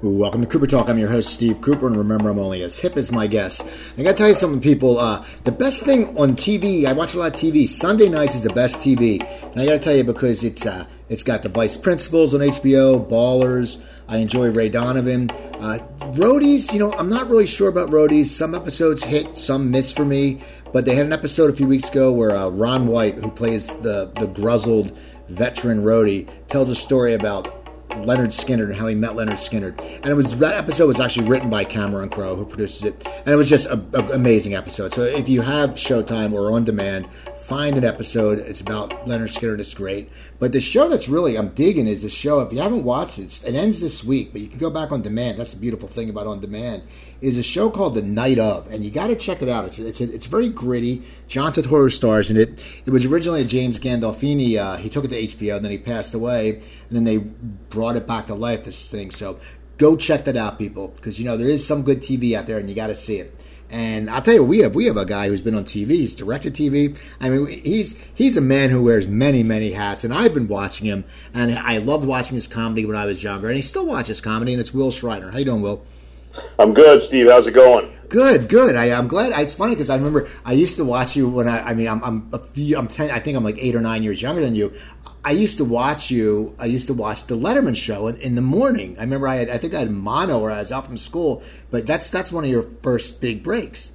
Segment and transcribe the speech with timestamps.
[0.00, 0.88] Welcome to Cooper Talk.
[0.88, 3.66] I'm your host, Steve Cooper, and remember, I'm only as hip as my guests.
[3.96, 4.96] I gotta tell you something, people.
[4.96, 7.68] Uh, the best thing on TV, I watch a lot of TV.
[7.68, 9.20] Sunday nights is the best TV,
[9.50, 13.10] and I gotta tell you because it's uh, it's got the Vice Principals on HBO,
[13.10, 13.82] Ballers.
[14.06, 15.30] I enjoy Ray Donovan.
[15.58, 15.80] Uh,
[16.14, 18.26] Roadies, you know, I'm not really sure about Roadies.
[18.26, 20.40] Some episodes hit, some miss for me.
[20.72, 23.66] But they had an episode a few weeks ago where uh, Ron White, who plays
[23.66, 24.96] the the gruzzled
[25.28, 27.57] veteran roadie, tells a story about
[27.90, 29.74] Lynyrd Skynyrd and how he met Leonard Skinner.
[29.78, 33.28] And it was that episode was actually written by Cameron Crowe, who produces it, and
[33.28, 34.92] it was just an amazing episode.
[34.92, 37.08] So if you have Showtime or on demand,
[37.48, 38.38] find an episode.
[38.38, 39.54] It's about Leonard Skinner.
[39.54, 40.12] It's great.
[40.38, 42.40] But the show that's really I'm digging is the show.
[42.40, 45.00] If you haven't watched it, it ends this week, but you can go back on
[45.00, 45.38] demand.
[45.38, 46.82] That's the beautiful thing about on demand.
[47.22, 49.64] Is a show called The Night of, and you got to check it out.
[49.64, 51.02] It's it's it's very gritty.
[51.26, 52.62] John Turturro stars in it.
[52.84, 54.56] It was originally a James Gandolfini.
[54.56, 57.96] Uh, he took it to HBO, and then he passed away, and then they brought
[57.96, 58.64] it back to life.
[58.64, 59.10] This thing.
[59.10, 59.40] So
[59.78, 62.58] go check that out, people, because you know there is some good TV out there,
[62.58, 63.34] and you got to see it.
[63.70, 65.88] And I'll tell you, we have we have a guy who's been on TV.
[65.90, 66.98] He's directed TV.
[67.20, 70.04] I mean, he's he's a man who wears many many hats.
[70.04, 73.48] And I've been watching him, and I loved watching his comedy when I was younger.
[73.48, 74.54] And he still watches comedy.
[74.54, 75.30] And it's Will Shriner.
[75.30, 75.84] How you doing, Will?
[76.58, 77.28] I'm good, Steve.
[77.28, 77.92] How's it going?
[78.08, 78.74] Good, good.
[78.74, 79.38] I, am glad.
[79.38, 81.70] It's funny because I remember I used to watch you when I.
[81.70, 83.10] I mean, I'm I'm a few, I'm ten.
[83.10, 84.72] I think I'm like eight or nine years younger than you.
[85.28, 86.54] I used to watch you.
[86.58, 88.96] I used to watch the Letterman show in, in the morning.
[88.96, 89.50] I remember I had.
[89.50, 91.42] I think I had mono or I was out from school.
[91.70, 93.92] But that's that's one of your first big breaks.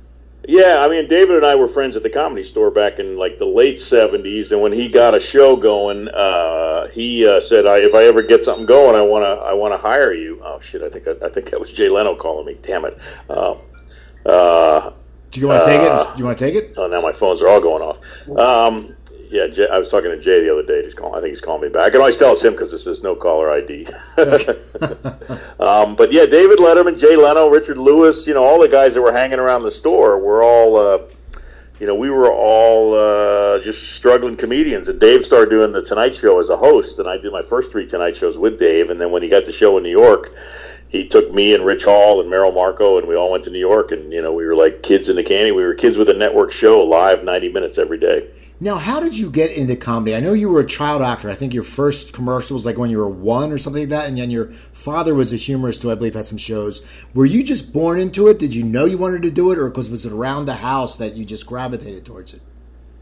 [0.48, 3.40] Yeah, I mean, David and I were friends at the comedy store back in like
[3.40, 7.80] the late '70s, and when he got a show going, uh, he uh, said, I,
[7.80, 10.60] "If I ever get something going, I want to, I want to hire you." Oh
[10.60, 10.84] shit!
[10.84, 12.60] I think I, I, think that was Jay Leno calling me.
[12.62, 12.96] Damn it!
[13.28, 13.56] Uh,
[14.28, 14.94] uh
[15.32, 16.14] Do you want to take it?
[16.14, 16.76] Do you want to take it?
[16.78, 17.98] Oh, now my phones are all going off.
[18.38, 18.96] Um,
[19.34, 20.84] yeah, Jay, I was talking to Jay the other day.
[20.84, 21.16] He's calling.
[21.16, 21.88] I think he's calling me back.
[21.88, 23.88] I can always tell it's him because this is no caller ID.
[25.60, 28.28] um, but yeah, David Letterman, Jay Leno, Richard Lewis.
[28.28, 30.78] You know, all the guys that were hanging around the store were all.
[30.78, 31.00] Uh,
[31.80, 34.88] you know, we were all uh, just struggling comedians.
[34.88, 37.72] And Dave started doing the Tonight Show as a host, and I did my first
[37.72, 38.92] three Tonight shows with Dave.
[38.92, 40.32] And then when he got the show in New York,
[40.90, 43.58] he took me and Rich Hall and Merrill Markoe, and we all went to New
[43.58, 43.92] York.
[43.92, 45.52] And you know, we were like kids in the candy.
[45.52, 48.30] We were kids with a network show, live, ninety minutes every day.
[48.64, 50.16] Now, how did you get into comedy?
[50.16, 51.30] I know you were a child actor.
[51.30, 54.08] I think your first commercial was like when you were one or something like that,
[54.08, 56.82] and then your father was a humorist who I believe had some shows.
[57.14, 58.40] Were you just born into it?
[58.40, 60.96] Did you know you wanted to do it, or because was it around the house
[60.96, 62.42] that you just gravitated towards it?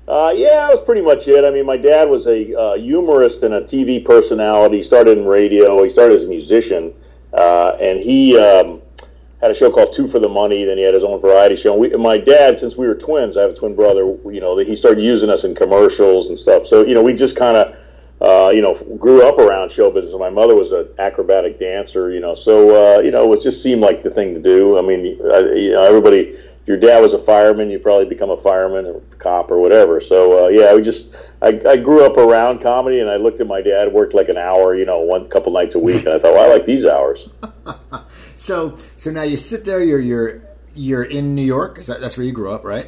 [0.07, 1.45] Uh, yeah, that was pretty much it.
[1.45, 4.77] I mean, my dad was a uh, humorist and a TV personality.
[4.77, 5.83] He started in radio.
[5.83, 6.91] He started as a musician,
[7.33, 8.35] uh, and he.
[8.35, 8.80] Um,
[9.41, 10.65] had a show called Two for the Money.
[10.65, 11.73] Then he had his own variety show.
[11.73, 14.01] And we, my dad, since we were twins, I have a twin brother.
[14.31, 16.67] You know, he started using us in commercials and stuff.
[16.67, 17.75] So you know, we just kind of.
[18.21, 20.13] Uh, you know, grew up around show business.
[20.15, 23.81] My mother was an acrobatic dancer, you know, so uh, you know, it just seemed
[23.81, 24.77] like the thing to do.
[24.77, 26.37] I mean, I, you know, everybody.
[26.67, 29.99] Your dad was a fireman, you probably become a fireman or cop or whatever.
[29.99, 33.47] So uh, yeah, we just I, I grew up around comedy, and I looked at
[33.47, 36.19] my dad worked like an hour, you know, one couple nights a week, and I
[36.19, 37.27] thought, well, I like these hours.
[38.41, 39.83] So so now you sit there.
[39.83, 40.41] You're you're
[40.73, 41.77] you're in New York.
[41.77, 42.87] Is that that's where you grew up, right?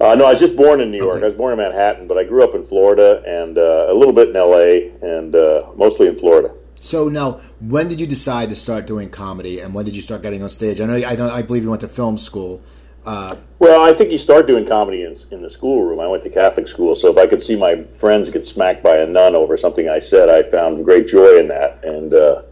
[0.00, 1.16] Uh, no, I was just born in New York.
[1.16, 1.24] Okay.
[1.24, 4.12] I was born in Manhattan, but I grew up in Florida and uh, a little
[4.12, 4.92] bit in L.A.
[5.02, 6.54] and uh, mostly in Florida.
[6.80, 10.22] So now, when did you decide to start doing comedy, and when did you start
[10.22, 10.80] getting on stage?
[10.80, 12.62] I know I, know, I believe you went to film school.
[13.04, 15.98] Uh, well, I think you start doing comedy in, in the schoolroom.
[15.98, 18.98] I went to Catholic school, so if I could see my friends get smacked by
[18.98, 21.84] a nun over something I said, I found great joy in that.
[21.84, 22.42] And uh,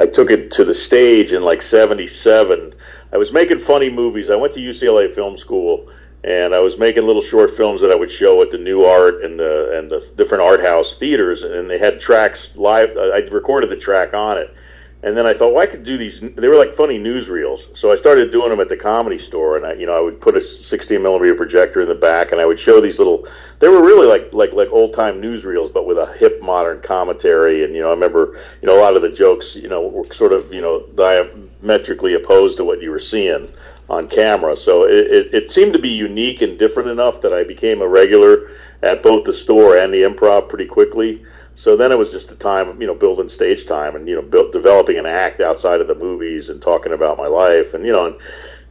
[0.00, 2.74] I took it to the stage in like '77.
[3.12, 4.30] I was making funny movies.
[4.30, 5.90] I went to UCLA Film School,
[6.24, 9.22] and I was making little short films that I would show at the New Art
[9.22, 12.96] and the and the different art house theaters, and they had tracks live.
[12.96, 14.54] Uh, I recorded the track on it,
[15.02, 16.20] and then I thought, well, I could do these.
[16.20, 19.56] They were like funny newsreels, so I started doing them at the comedy store.
[19.56, 22.40] And I, you know, I would put a 16 millimeter projector in the back, and
[22.40, 23.26] I would show these little.
[23.60, 27.64] They were really like like like old time newsreels, but with a hip modern commentary.
[27.64, 30.12] And you know, I remember, you know, a lot of the jokes, you know, were
[30.12, 33.50] sort of you know diametrically opposed to what you were seeing
[33.88, 34.54] on camera.
[34.54, 37.88] So it, it, it seemed to be unique and different enough that I became a
[37.88, 38.50] regular
[38.82, 41.24] at both the store and the improv pretty quickly.
[41.60, 44.22] So then it was just a time, you know, building stage time and you know,
[44.22, 47.92] built, developing an act outside of the movies and talking about my life and you
[47.92, 48.16] know, and,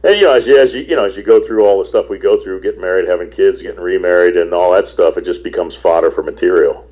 [0.02, 1.84] and you know, as you, as you you know, as you go through all the
[1.84, 5.24] stuff we go through, getting married, having kids, getting remarried, and all that stuff, it
[5.24, 6.84] just becomes fodder for material.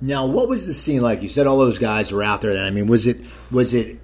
[0.00, 1.22] Now, what was the scene like?
[1.22, 2.52] You said all those guys were out there.
[2.52, 4.00] Then I mean, was it was it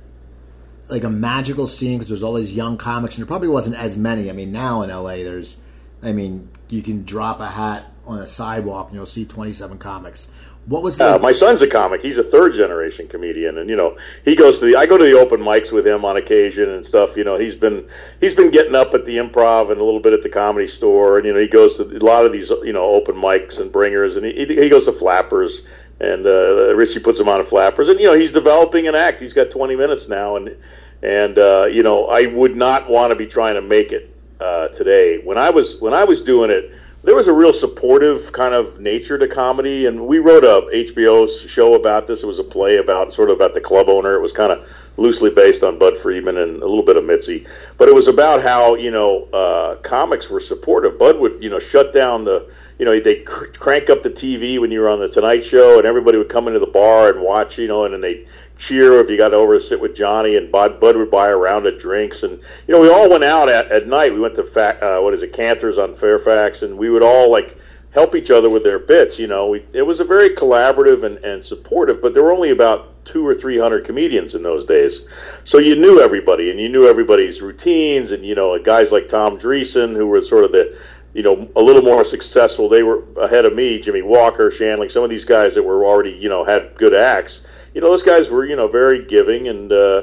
[0.89, 3.97] like a magical scene because there's all these young comics, and there probably wasn't as
[3.97, 4.31] many.
[4.31, 5.57] I mean, now in LA, there's,
[6.05, 10.29] I mean, you can drop a hat on a sidewalk and you'll see 27 comics
[10.67, 11.17] What was the?
[11.17, 12.03] Uh, my son's a comic.
[12.03, 14.77] He's a third generation comedian, and you know he goes to the.
[14.77, 17.17] I go to the open mics with him on occasion and stuff.
[17.17, 17.89] You know he's been
[18.21, 21.19] he's been getting up at the improv and a little bit at the comedy store,
[21.19, 23.73] and you know he goes to a lot of these you know open mics and
[23.73, 25.63] bringers, and he he goes to flappers,
[25.99, 29.21] and uh, Richie puts him on a flappers, and you know he's developing an act.
[29.21, 30.57] He's got 20 minutes now, and
[31.03, 34.69] and uh, you know I would not want to be trying to make it uh,
[34.69, 35.19] today.
[35.19, 36.73] When I was when I was doing it
[37.05, 41.49] there was a real supportive kind of nature to comedy, and we wrote a HBO
[41.49, 42.23] show about this.
[42.23, 44.15] It was a play about sort of about the club owner.
[44.15, 47.47] It was kind of loosely based on Bud Friedman and a little bit of Mitzi,
[47.77, 50.99] but it was about how you know uh, comics were supportive.
[50.99, 52.49] Bud would you know shut down the
[52.83, 55.79] you know they cr- crank up the TV when you were on the Tonight Show,
[55.79, 58.27] and everybody would come into the bar and watch you know, and then they
[58.59, 61.37] cheer if you got over to sit with Johnny, and Bud, Bud would buy a
[61.37, 64.13] round of drinks, and you know we all went out at, at night.
[64.13, 67.31] We went to fa- uh, what is it, Cantor's on Fairfax, and we would all
[67.31, 67.57] like
[67.93, 69.17] help each other with their bits.
[69.17, 72.51] You know, we, it was a very collaborative and, and supportive, but there were only
[72.51, 75.03] about two or three hundred comedians in those days,
[75.45, 79.39] so you knew everybody, and you knew everybody's routines, and you know guys like Tom
[79.39, 80.77] Dreesen, who were sort of the
[81.15, 82.69] you know, a little more successful.
[82.69, 86.13] They were ahead of me, Jimmy Walker, Shandling, some of these guys that were already,
[86.13, 87.43] you know, had good acts
[87.75, 90.03] you know, those guys were, you know, very giving and, uh,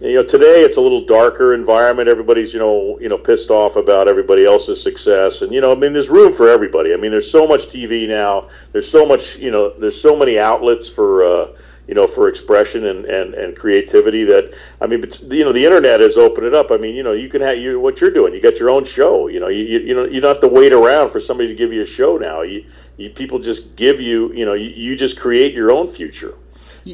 [0.00, 2.08] you know, today it's a little darker environment.
[2.08, 5.74] Everybody's, you know, you know, pissed off about everybody else's success, and you know, I
[5.74, 6.94] mean, there's room for everybody.
[6.94, 8.48] I mean, there's so much TV now.
[8.70, 11.48] There's so much, you know, there's so many outlets for, uh,
[11.88, 15.64] you know, for expression and, and, and creativity that I mean, but, you know, the
[15.64, 16.70] internet has opened it up.
[16.70, 18.34] I mean, you know, you can have you what you're doing.
[18.34, 19.28] You got your own show.
[19.28, 21.54] You know, you you, you know, you don't have to wait around for somebody to
[21.54, 22.42] give you a show now.
[22.42, 22.64] You,
[22.98, 26.34] you people just give you, you know, you, you just create your own future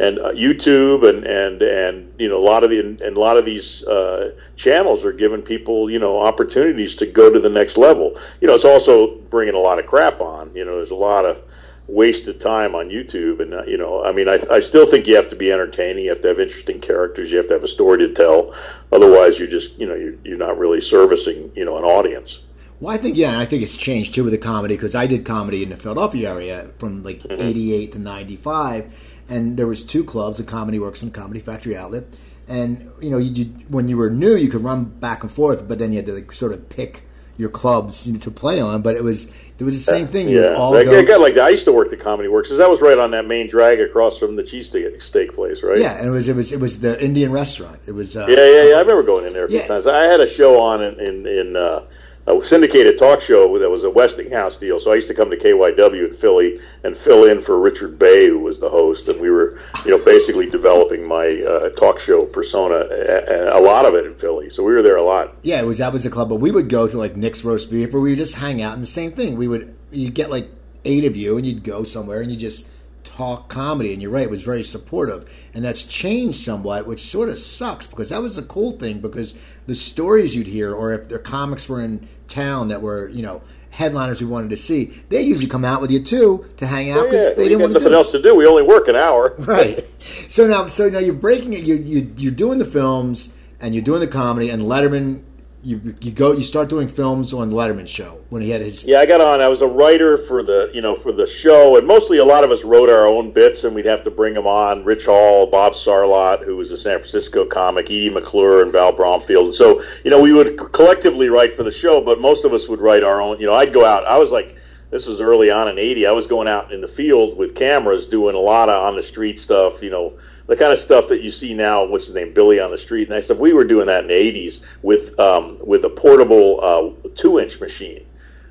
[0.01, 3.37] and uh, YouTube and and and you know a lot of the and a lot
[3.37, 7.77] of these uh, channels are giving people you know opportunities to go to the next
[7.77, 8.19] level.
[8.41, 10.55] You know, it's also bringing a lot of crap on.
[10.55, 11.43] You know, there's a lot of
[11.87, 15.17] wasted time on YouTube, and uh, you know, I mean, I, I still think you
[15.17, 16.05] have to be entertaining.
[16.05, 17.31] You have to have interesting characters.
[17.31, 18.55] You have to have a story to tell.
[18.93, 22.41] Otherwise, you're just you know you're, you're not really servicing you know an audience.
[22.81, 25.25] Well, I think yeah, I think it's changed too with the comedy because I did
[25.25, 27.41] comedy in the Philadelphia area from like mm-hmm.
[27.41, 28.93] '88 to '95
[29.29, 32.05] and there was two clubs, the Comedy Works and Comedy Factory Outlet.
[32.47, 35.67] And you know, you, you, when you were new, you could run back and forth,
[35.67, 37.03] but then you had to like sort of pick
[37.37, 38.83] your clubs you know, to play on.
[38.83, 40.29] But it was it was the same thing.
[40.29, 42.69] You yeah, all go, got like I used to work the Comedy Works because that
[42.69, 45.79] was right on that main drag across from the cheesesteak steak place, right?
[45.79, 47.79] Yeah, and it was it was it was the Indian restaurant.
[47.87, 48.75] It was uh, yeah, yeah, yeah.
[48.75, 49.69] I remember going in there a few yeah.
[49.69, 49.87] times.
[49.87, 51.85] I had a show on in in, in uh,
[52.27, 54.81] a syndicated talk show that was a Westinghouse deal.
[54.81, 58.29] So I used to come to KYW in Philly and fill in for Richard Bay,
[58.29, 62.25] who was the host, and we were, you know, basically developing my uh, talk show
[62.25, 62.77] persona.
[62.77, 65.37] A, a lot of it in Philly, so we were there a lot.
[65.43, 67.71] Yeah, it was that was the club, but we would go to like Nick's roast
[67.71, 69.37] beef, where we would just hang out, and the same thing.
[69.37, 70.49] We would you get like
[70.85, 72.67] eight of you, and you'd go somewhere, and you just
[73.15, 73.93] talk comedy.
[73.93, 77.87] And you're right, it was very supportive, and that's changed somewhat, which sort of sucks
[77.87, 79.35] because that was a cool thing because
[79.67, 83.43] the stories you'd hear, or if their comics were in town that were you know
[83.71, 87.05] headliners we wanted to see, they usually come out with you too to hang out
[87.05, 88.35] because yeah, they didn't want nothing else to do.
[88.35, 89.87] We only work an hour, right?
[90.29, 91.65] So now, so now you're breaking it.
[91.65, 95.23] You you you're doing the films and you're doing the comedy, and Letterman
[95.65, 98.85] you you go you start doing films on the Letterman show when he had his
[98.85, 101.77] yeah I got on I was a writer for the you know for the show
[101.79, 104.35] and mostly a lot of us wrote our own bits and we'd have to bring
[104.35, 104.85] them on.
[104.85, 109.55] Rich Hall Bob Sarlatte who was a San Francisco comic Edie McClurg and Val Bromfield.
[109.55, 112.81] So you know we would collectively write for the show but most of us would
[112.81, 114.57] write our own you know I'd go out I was like
[114.91, 118.07] this was early on in 80 I was going out in the field with cameras
[118.07, 120.13] doing a lot of on the street stuff you know
[120.47, 121.85] the kind of stuff that you see now.
[121.85, 123.39] What's his name, Billy on the street, and that stuff.
[123.39, 128.07] We were doing that in the '80s with um, with a portable uh, two-inch machine.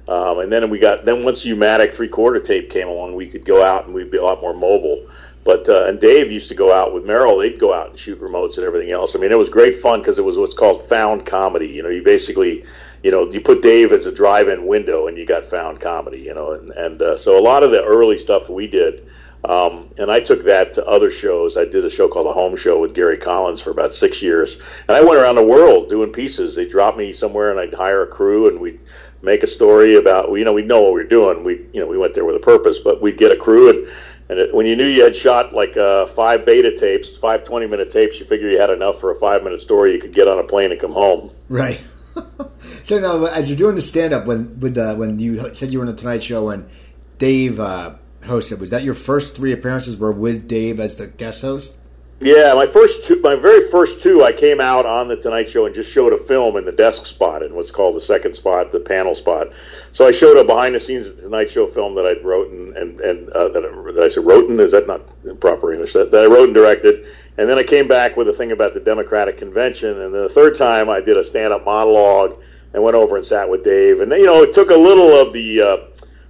[0.08, 3.64] Um, and then we got then once U-matic three-quarter tape came along, we could go
[3.64, 5.08] out and we'd be a lot more mobile.
[5.44, 7.38] But uh, and Dave used to go out with Merrill.
[7.38, 9.16] They'd go out and shoot remotes and everything else.
[9.16, 11.68] I mean, it was great fun because it was what's called found comedy.
[11.68, 12.64] You know, you basically,
[13.02, 16.20] you know, you put Dave as a drive-in window and you got found comedy.
[16.20, 19.06] You know, and and uh, so a lot of the early stuff we did
[19.46, 21.58] um, and I took that to other shows.
[21.58, 24.58] I did a show called The Home Show with Gary Collins for about six years.
[24.88, 26.56] And I went around the world doing pieces.
[26.56, 28.80] They dropped me somewhere and I'd hire a crew and we'd
[29.22, 31.44] make a story about, you know, we'd know what we were doing.
[31.44, 33.88] We, you know, we went there with a purpose, but we'd get a crew and,
[34.30, 37.68] and it, when you knew you had shot like uh, five beta tapes, five 20
[37.68, 39.94] minute tapes, you figure you had enough for a five minute story.
[39.94, 41.32] You could get on a plane and come home.
[41.50, 41.84] Right.
[42.84, 45.86] so now, as you're doing the stand up, when with when you said you were
[45.86, 46.70] on the Tonight Show and
[47.18, 47.96] Dave uh,
[48.26, 48.60] hosted.
[48.60, 51.78] Was that your first three appearances were with Dave as the guest host?
[52.24, 55.66] Yeah, my first two, my very first two, I came out on the Tonight Show
[55.66, 58.72] and just showed a film in the desk spot in what's called the second spot,
[58.72, 59.50] the panel spot.
[59.92, 62.50] So I showed a behind the scenes of the Tonight Show film that I'd wrote
[62.50, 65.02] and and, and uh, that, I, that I said wrote and is that not
[65.42, 67.06] proper English that, that I wrote and directed,
[67.38, 70.30] and then I came back with a thing about the Democratic Convention, and then the
[70.30, 72.40] third time I did a stand up monologue
[72.74, 75.34] and went over and sat with Dave, and you know it took a little of
[75.34, 75.78] the uh,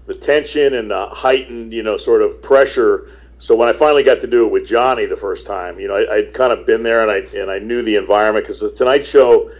[0.06, 3.08] the tension and the heightened you know sort of pressure
[3.44, 5.98] so when I finally got to do it with Johnny the first time, you know,
[5.98, 8.72] I, would kind of been there and I and I knew the environment because the
[8.72, 9.52] Tonight Show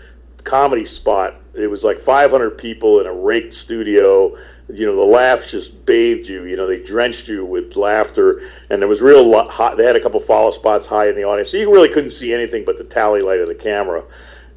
[0.46, 4.38] comedy spot, it was like 500 people in a raked studio.
[4.70, 6.46] You know, the laughs just bathed you.
[6.46, 9.76] You know, they drenched you with laughter, and there was real hot.
[9.76, 12.34] They had a couple follow spots high in the audience, so you really couldn't see
[12.34, 14.02] anything but the tally light of the camera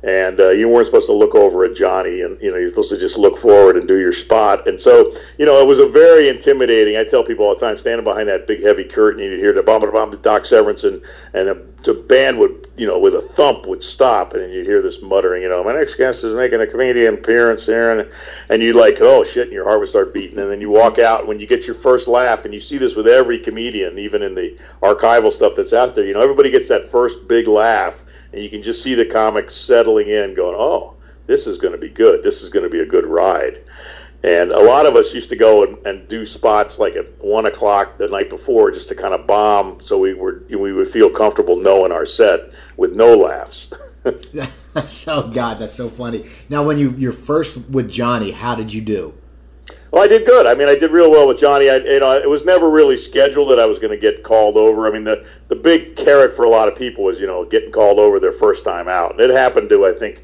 [0.02, 2.90] and uh, you weren't supposed to look over at Johnny, and you know you're supposed
[2.90, 4.68] to just look forward and do your spot.
[4.68, 6.96] And so, you know, it was a very intimidating.
[6.96, 9.62] I tell people all the time, standing behind that big heavy curtain, you'd hear the
[9.62, 13.66] bomb, bomb, Doc Severinsen, and and the, the band would, you know, with a thump
[13.66, 16.66] would stop, and you'd hear this muttering, you know, my next guest is making a
[16.66, 18.10] comedian appearance here, and
[18.48, 20.98] and you'd like, oh shit, and your heart would start beating, and then you walk
[20.98, 24.22] out when you get your first laugh, and you see this with every comedian, even
[24.22, 26.04] in the archival stuff that's out there.
[26.04, 28.02] You know, everybody gets that first big laugh
[28.36, 30.94] and you can just see the comics settling in, going, "Oh,
[31.26, 32.22] this is going to be good.
[32.22, 33.62] This is going to be a good ride."
[34.22, 37.46] And a lot of us used to go and, and, do spots like at one
[37.46, 41.08] o'clock the night before, just to kind of bomb, so we were we would feel
[41.08, 43.72] comfortable knowing our set with no laughs.
[45.06, 46.26] oh God, that's so funny.
[46.50, 49.14] Now, when you you're first with Johnny, how did you do?
[49.96, 50.44] Well, I did good.
[50.44, 51.70] I mean, I did real well with Johnny.
[51.70, 54.58] I, you know, it was never really scheduled that I was going to get called
[54.58, 54.86] over.
[54.86, 57.72] I mean, the the big carrot for a lot of people was, you know, getting
[57.72, 59.12] called over their first time out.
[59.12, 60.22] And it happened to, I think,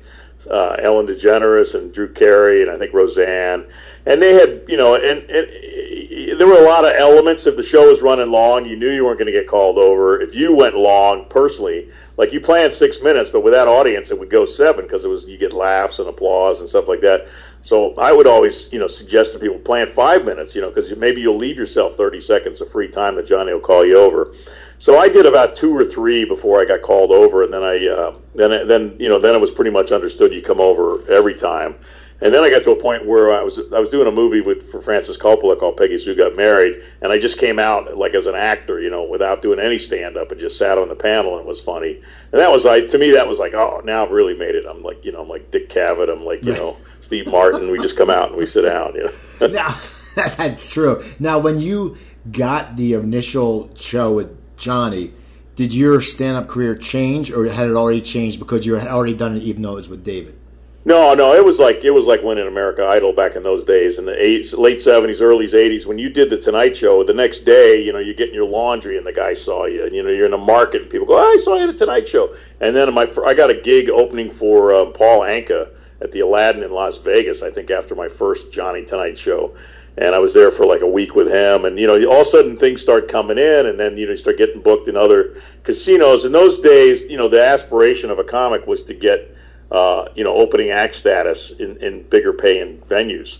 [0.50, 3.64] uh, Ellen DeGeneres and Drew Carey and I think Roseanne.
[4.04, 7.46] And they had, you know, and, and there were a lot of elements.
[7.46, 10.20] If the show was running long, you knew you weren't going to get called over.
[10.20, 11.88] If you went long, personally,
[12.18, 15.08] like you planned six minutes, but with that audience, it would go seven because it
[15.08, 17.26] was you get laughs and applause and stuff like that.
[17.62, 20.94] So I would always, you know, suggest to people plan five minutes, you know, because
[20.96, 24.34] maybe you'll leave yourself 30 seconds of free time that Johnny will call you over.
[24.78, 27.86] So I did about two or three before I got called over, and then I,
[27.86, 31.34] uh, then, then, you know, then it was pretty much understood you come over every
[31.34, 31.76] time.
[32.22, 34.40] And then I got to a point where I was I was doing a movie
[34.40, 38.14] with for Francis Coppola called Peggy Sue Got Married, and I just came out like
[38.14, 40.94] as an actor, you know, without doing any stand up, and just sat on the
[40.94, 42.00] panel and it was funny.
[42.30, 44.66] And that was like to me that was like oh now I've really made it.
[44.66, 46.08] I'm like you know I'm like Dick Cavett.
[46.08, 47.70] I'm like you know Steve Martin.
[47.70, 48.94] We just come out and we sit down.
[48.94, 49.46] You know.
[49.48, 49.78] now,
[50.14, 51.04] that's true.
[51.18, 51.98] Now when you
[52.30, 55.12] got the initial show with Johnny.
[55.56, 59.36] Did your stand-up career change, or had it already changed because you had already done
[59.36, 60.38] it, even though it was with David?
[60.84, 63.98] No, no, it was like it was like winning America Idol back in those days
[63.98, 65.86] in the eight, late seventies, early eighties.
[65.86, 68.96] When you did the Tonight Show, the next day, you know, you're getting your laundry
[68.96, 71.18] and the guy saw you, and you know, you're in a market and people go,
[71.18, 73.90] oh, "I saw you at the Tonight Show." And then my, I got a gig
[73.90, 75.70] opening for uh, Paul Anka
[76.02, 77.42] at the Aladdin in Las Vegas.
[77.42, 79.56] I think after my first Johnny Tonight Show,
[79.96, 81.64] and I was there for like a week with him.
[81.64, 84.12] And you know, all of a sudden things start coming in, and then you know,
[84.12, 86.24] you start getting booked in other casinos.
[86.24, 89.34] In those days, you know, the aspiration of a comic was to get
[89.72, 93.38] uh, you know, opening act status in, in bigger paying venues.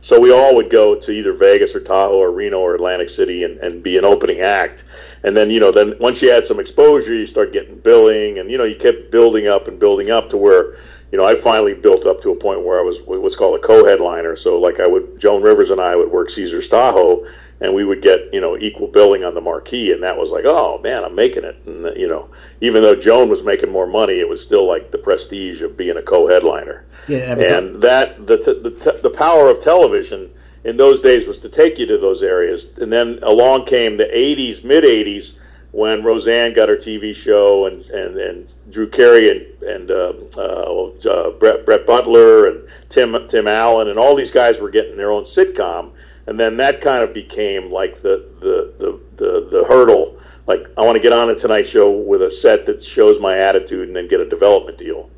[0.00, 3.44] So we all would go to either Vegas or Tahoe or Reno or Atlantic City
[3.44, 4.84] and, and be an opening act.
[5.22, 8.50] And then, you know, then once you had some exposure, you start getting billing and,
[8.50, 10.76] you know, you kept building up and building up to where,
[11.12, 13.62] you know, I finally built up to a point where I was what's called a
[13.62, 14.36] co-headliner.
[14.36, 17.26] So like I would, Joan Rivers and I would work Caesar's Tahoe
[17.60, 20.44] and we would get you know equal billing on the marquee, and that was like,
[20.44, 21.56] oh man, I'm making it.
[21.66, 22.28] And you know,
[22.60, 25.96] even though Joan was making more money, it was still like the prestige of being
[25.96, 26.84] a co-headliner.
[27.08, 30.30] Yeah, and that the, the the power of television
[30.64, 34.04] in those days was to take you to those areas, and then along came the
[34.04, 35.34] '80s, mid '80s.
[35.70, 40.84] When Roseanne got her TV show and, and, and Drew Carey and, and uh, uh,
[41.08, 45.12] uh, Brett, Brett Butler and Tim Tim Allen and all these guys were getting their
[45.12, 45.92] own sitcom,
[46.26, 50.18] and then that kind of became like the the the the, the hurdle.
[50.46, 53.36] Like I want to get on a Tonight Show with a set that shows my
[53.36, 55.10] attitude, and then get a development deal.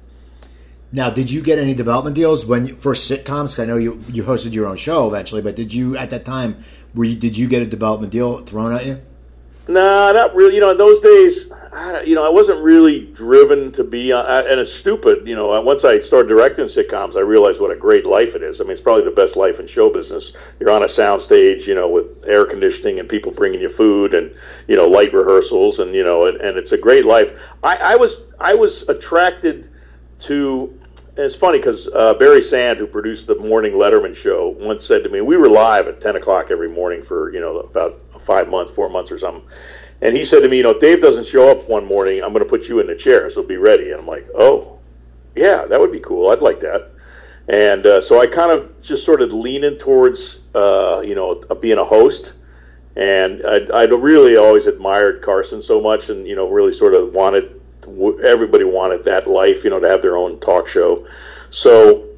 [0.93, 3.61] Now, did you get any development deals when you, for sitcoms?
[3.61, 6.65] I know you you hosted your own show eventually, but did you at that time?
[6.93, 9.01] Were you, did you get a development deal thrown at you?
[9.71, 10.57] Nah, not really.
[10.57, 14.27] You know, in those days, I, you know, I wasn't really driven to be on,
[14.27, 15.29] and it's stupid.
[15.29, 18.61] You know, once I started directing sitcoms, I realized what a great life it is.
[18.61, 20.33] I mean, it's probably the best life in show business.
[20.59, 24.13] You're on a sound stage, you know, with air conditioning and people bringing you food
[24.13, 24.35] and
[24.67, 27.41] you know light rehearsals, and you know, and, and it's a great life.
[27.63, 29.71] I, I was I was attracted
[30.23, 30.77] to
[31.17, 35.05] and it's funny because uh, Barry Sand, who produced the morning Letterman show, once said
[35.05, 38.49] to me, "We were live at ten o'clock every morning for you know about five
[38.49, 39.43] months, four months or something.
[40.03, 42.33] And he said to me, you know, if Dave doesn't show up one morning, I'm
[42.33, 43.91] going to put you in the chair, so be ready.
[43.91, 44.79] And I'm like, oh,
[45.37, 46.31] yeah, that would be cool.
[46.31, 46.91] I'd like that.
[47.49, 51.79] And uh, so I kind of just sort of leaning towards, uh, you know, being
[51.79, 52.35] a host.
[52.97, 57.15] And I'd, I'd, really always admired Carson so much, and you know, really sort of
[57.15, 57.61] wanted
[58.23, 61.07] everybody wanted that life, you know, to have their own talk show.
[61.51, 62.09] So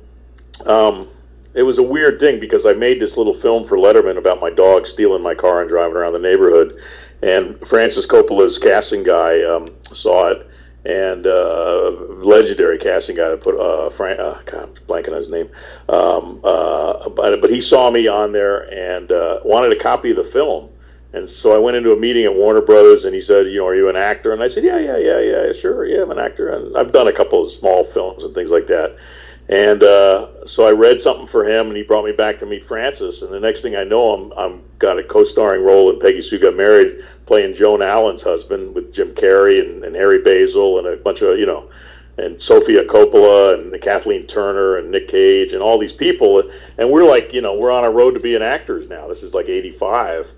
[0.66, 1.08] um,
[1.54, 4.50] it was a weird thing because I made this little film for Letterman about my
[4.50, 6.80] dog stealing my car and driving around the neighborhood,
[7.22, 10.48] and Francis Coppola's casting guy um, saw it,
[10.84, 11.90] and uh,
[12.24, 15.48] legendary casting guy that put uh, Frank, uh, God, I'm blanking on his name,
[15.88, 20.16] um, uh, but, but he saw me on there and uh, wanted a copy of
[20.16, 20.68] the film.
[21.14, 23.66] And so I went into a meeting at Warner Brothers, and he said, "You know,
[23.66, 26.18] are you an actor?" And I said, "Yeah, yeah, yeah, yeah, sure, yeah, I'm an
[26.18, 28.96] actor, and I've done a couple of small films and things like that."
[29.48, 32.64] And uh, so I read something for him, and he brought me back to meet
[32.64, 33.22] Francis.
[33.22, 36.38] And the next thing I know, I'm I'm got a co-starring role in Peggy Sue
[36.38, 40.96] Got Married, playing Joan Allen's husband with Jim Carrey and, and Harry Basil and a
[40.96, 41.68] bunch of you know,
[42.18, 46.48] and Sofia Coppola and Kathleen Turner and Nick Cage and all these people.
[46.78, 49.08] And we're like, you know, we're on a road to being actors now.
[49.08, 50.32] This is like '85,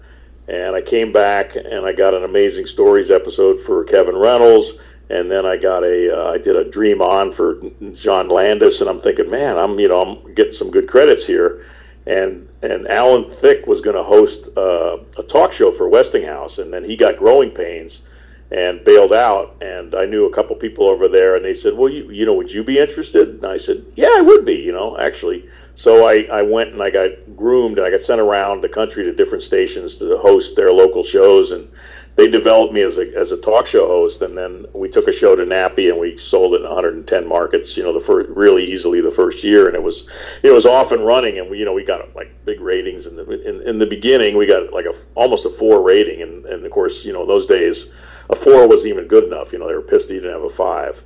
[0.49, 4.73] and I came back and I got an amazing stories episode for Kevin Reynolds
[5.11, 7.61] and then I got a uh, I did a Dream On for
[7.93, 11.65] John Landis, and I'm thinking, man, I'm you know I'm getting some good credits here,
[12.07, 16.73] and and Alan Thicke was going to host uh, a talk show for Westinghouse, and
[16.73, 18.03] then he got growing pains
[18.51, 21.91] and bailed out, and I knew a couple people over there, and they said, well,
[21.91, 23.29] you you know, would you be interested?
[23.29, 25.49] And I said, yeah, I would be, you know, actually.
[25.77, 29.03] So I, I went and I got groomed and I got sent around the country
[29.03, 31.69] to different stations to host their local shows and
[32.17, 35.13] they developed me as a as a talk show host, and then we took a
[35.13, 37.77] show to NATPE and we sold it in 110 markets.
[37.77, 40.09] You know, the first really easily the first year, and it was
[40.43, 43.17] it was off and running, and we you know we got like big ratings in
[43.17, 44.37] the in, in the beginning.
[44.37, 47.47] We got like a almost a four rating, and and of course you know those
[47.47, 47.87] days
[48.31, 49.53] a four wasn't even good enough.
[49.53, 51.03] You know, they were pissed he didn't have a five.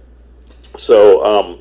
[0.76, 1.24] So.
[1.24, 1.60] Um,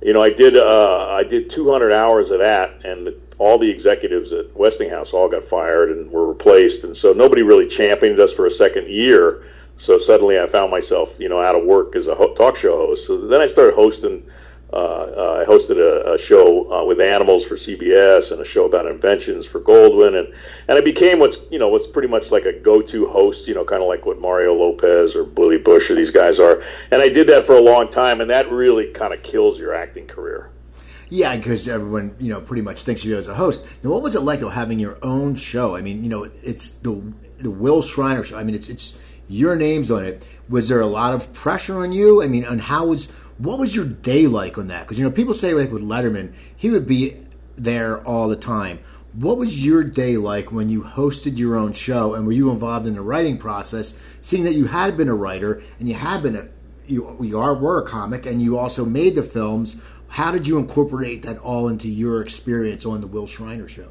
[0.00, 4.32] you know, I did uh, I did 200 hours of that, and all the executives
[4.32, 8.46] at Westinghouse all got fired and were replaced, and so nobody really championed us for
[8.46, 9.44] a second year.
[9.76, 12.76] So suddenly, I found myself, you know, out of work as a ho- talk show
[12.76, 13.06] host.
[13.06, 14.24] So then I started hosting.
[14.70, 18.66] Uh, uh, I hosted a, a show uh, with animals for CBS and a show
[18.66, 20.34] about inventions for Goldwyn, and
[20.66, 23.64] and I became what's you know what's pretty much like a go-to host, you know,
[23.64, 26.62] kind of like what Mario Lopez or Billy Bush or these guys are.
[26.90, 29.72] And I did that for a long time, and that really kind of kills your
[29.72, 30.50] acting career.
[31.10, 33.66] Yeah, because everyone, you know, pretty much thinks of you as a host.
[33.82, 35.74] Now, what was it like though having your own show?
[35.74, 37.02] I mean, you know, it's the
[37.38, 38.38] the Will Shriner show.
[38.38, 40.22] I mean, it's it's your name's on it.
[40.48, 42.22] Was there a lot of pressure on you?
[42.22, 44.82] I mean, and how was what was your day like on that?
[44.82, 47.16] Because you know, people say like with Letterman, he would be
[47.56, 48.80] there all the time.
[49.14, 52.86] What was your day like when you hosted your own show, and were you involved
[52.86, 53.94] in the writing process?
[54.20, 56.48] Seeing that you had been a writer and you had been a
[56.86, 60.58] you, you are were a comic, and you also made the films how did you
[60.58, 63.90] incorporate that all into your experience on the Will Shriner show?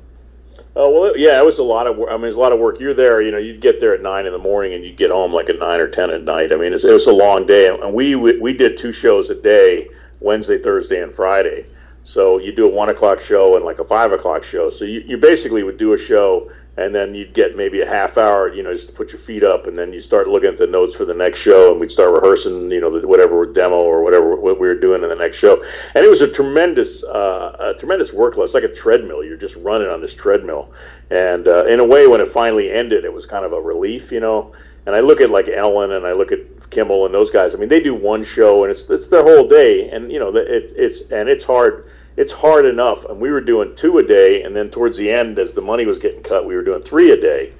[0.76, 2.10] Oh well, yeah, it was a lot of work.
[2.12, 2.80] I mean, it's a lot of work.
[2.80, 5.10] You're there, you know, you'd get there at nine in the morning and you'd get
[5.10, 6.52] home like at nine or ten at night.
[6.52, 9.90] I mean, it was a long day, and we we did two shows a day,
[10.20, 11.66] Wednesday, Thursday, and Friday.
[12.04, 14.70] So you do a one o'clock show and like a five o'clock show.
[14.70, 18.18] So you, you basically would do a show and then you'd get maybe a half
[18.18, 20.58] hour, you know, just to put your feet up, and then you start looking at
[20.58, 24.04] the notes for the next show, and we'd start rehearsing, you know, whatever demo or
[24.04, 25.64] whatever what we were doing in the next show,
[25.96, 28.46] and it was a tremendous, uh, a tremendous workload.
[28.46, 30.72] It's like a treadmill; you're just running on this treadmill,
[31.10, 34.12] and uh, in a way, when it finally ended, it was kind of a relief,
[34.12, 34.54] you know.
[34.86, 37.54] And I look at like Ellen, and I look at Kimmel and those guys.
[37.54, 40.34] I mean, they do one show, and it's it's their whole day, and you know,
[40.36, 43.06] it, it's and it's hard it's hard enough.
[43.06, 45.86] And we were doing two a day, and then towards the end, as the money
[45.86, 47.54] was getting cut, we were doing three a day.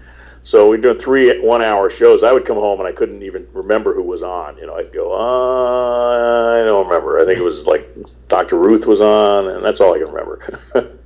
[0.44, 2.24] So we were doing three one-hour shows.
[2.24, 4.58] I would come home and I couldn't even remember who was on.
[4.58, 7.20] You know, I'd go, uh, I don't remember.
[7.20, 7.90] I think it was like
[8.30, 8.58] Dr.
[8.58, 10.60] Ruth was on, and that's all I can remember.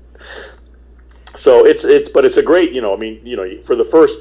[1.35, 2.71] so it's it's, but it's a great.
[2.71, 4.19] You know, I mean, you know, for the first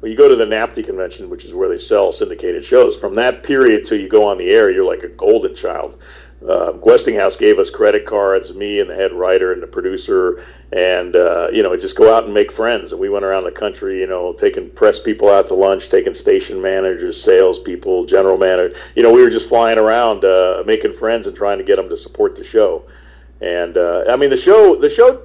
[0.00, 3.14] when you go to the NATPE convention, which is where they sell syndicated shows, from
[3.16, 5.98] that period till you go on the air, you're like a golden child
[6.46, 11.16] uh, Westinghouse gave us credit cards, me and the head writer and the producer, and
[11.16, 12.92] uh, you know, just go out and make friends.
[12.92, 16.14] And we went around the country, you know, taking press people out to lunch, taking
[16.14, 18.76] station managers, salespeople, general manager.
[18.94, 21.88] You know, we were just flying around, uh, making friends and trying to get them
[21.88, 22.84] to support the show.
[23.40, 25.22] And uh, I mean, the show, the show.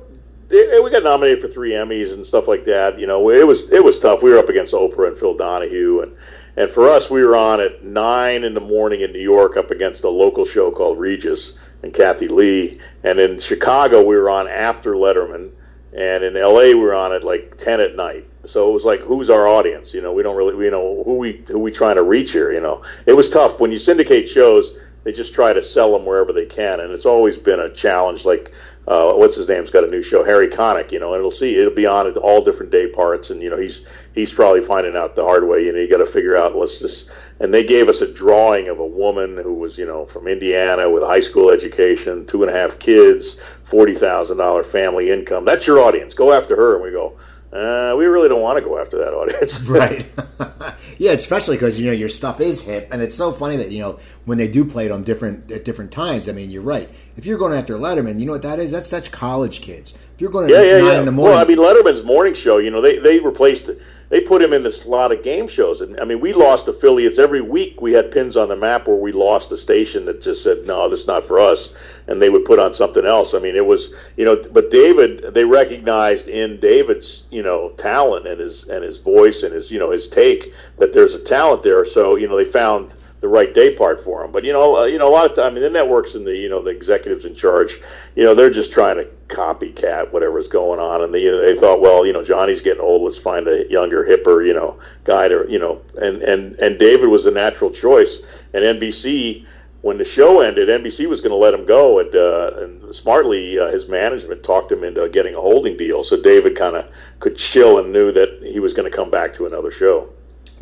[0.49, 2.99] We got nominated for three Emmys and stuff like that.
[2.99, 4.21] You know, it was it was tough.
[4.21, 6.15] We were up against Oprah and Phil Donahue, and
[6.55, 9.71] and for us, we were on at nine in the morning in New York up
[9.71, 12.79] against a local show called Regis and Kathie Lee.
[13.03, 15.51] And in Chicago, we were on after Letterman.
[15.95, 18.27] And in LA, we were on at like 10 at night.
[18.45, 19.93] So it was like, who's our audience?
[19.93, 22.51] You know, we don't really, you know, who we who we trying to reach here.
[22.51, 24.73] You know, it was tough when you syndicate shows.
[25.03, 28.25] They just try to sell them wherever they can, and it's always been a challenge.
[28.25, 28.53] Like
[28.87, 31.55] uh, what's his name's got a new show, Harry Connick, you know, and it'll see
[31.55, 33.81] it'll be on at all different day parts, and you know he's
[34.13, 35.65] he's probably finding out the hard way.
[35.65, 37.10] You know, you got to figure out let's just.
[37.39, 40.89] And they gave us a drawing of a woman who was you know from Indiana
[40.89, 45.45] with a high school education, two and a half kids, forty thousand dollar family income.
[45.45, 46.13] That's your audience.
[46.13, 47.17] Go after her, and we go.
[47.54, 49.62] Uh, we really don't want to go after that audience.
[49.67, 50.10] right.
[50.97, 53.80] yeah, especially because you know your stuff is hip, and it's so funny that you
[53.80, 56.28] know when they do play it on different at different times.
[56.28, 56.89] I mean, you're right.
[57.15, 58.71] If you're going after Letterman, you know what that is?
[58.71, 59.93] That's that's college kids.
[60.15, 60.99] If you're going to yeah, yeah, yeah.
[60.99, 62.58] in the morning, well, I mean, Letterman's morning show.
[62.58, 63.69] You know, they they replaced
[64.13, 65.82] they put him in this lot of game shows.
[65.82, 67.82] And I mean, we lost affiliates every week.
[67.82, 70.88] We had pins on the map where we lost a station that just said, "No,
[70.88, 71.69] this is not for us,"
[72.06, 73.34] and they would put on something else.
[73.34, 78.28] I mean, it was you know, but David, they recognized in David's you know talent
[78.28, 81.63] and his and his voice and his you know his take that there's a talent
[81.63, 81.84] there.
[81.84, 84.33] So you know, they found the right day part for them.
[84.33, 86.27] But you know, uh, you know, a lot of time, I mean, the networks and
[86.27, 87.79] the you know the executives in charge,
[88.15, 91.55] you know, they're just trying to copycat whatever's going on, and they you know, they
[91.55, 95.29] thought, well, you know, Johnny's getting old, let's find a younger, hipper, you know, guy
[95.29, 98.19] to you know, and and and David was a natural choice,
[98.53, 99.45] and NBC.
[99.83, 103.59] When the show ended, NBC was going to let him go, and, uh, and smartly,
[103.59, 106.05] uh, his management talked him into getting a holding deal.
[106.05, 109.33] So David kind of could chill and knew that he was going to come back
[109.33, 110.07] to another show.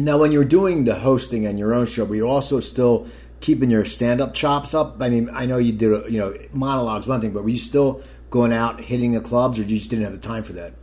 [0.03, 3.07] Now, when you're doing the hosting and your own show, were you're also still
[3.39, 4.97] keeping your stand-up chops up?
[4.99, 8.01] I mean, I know you did, you know, monologues one thing, but were you still
[8.31, 10.73] going out hitting the clubs, or you just didn't have the time for that?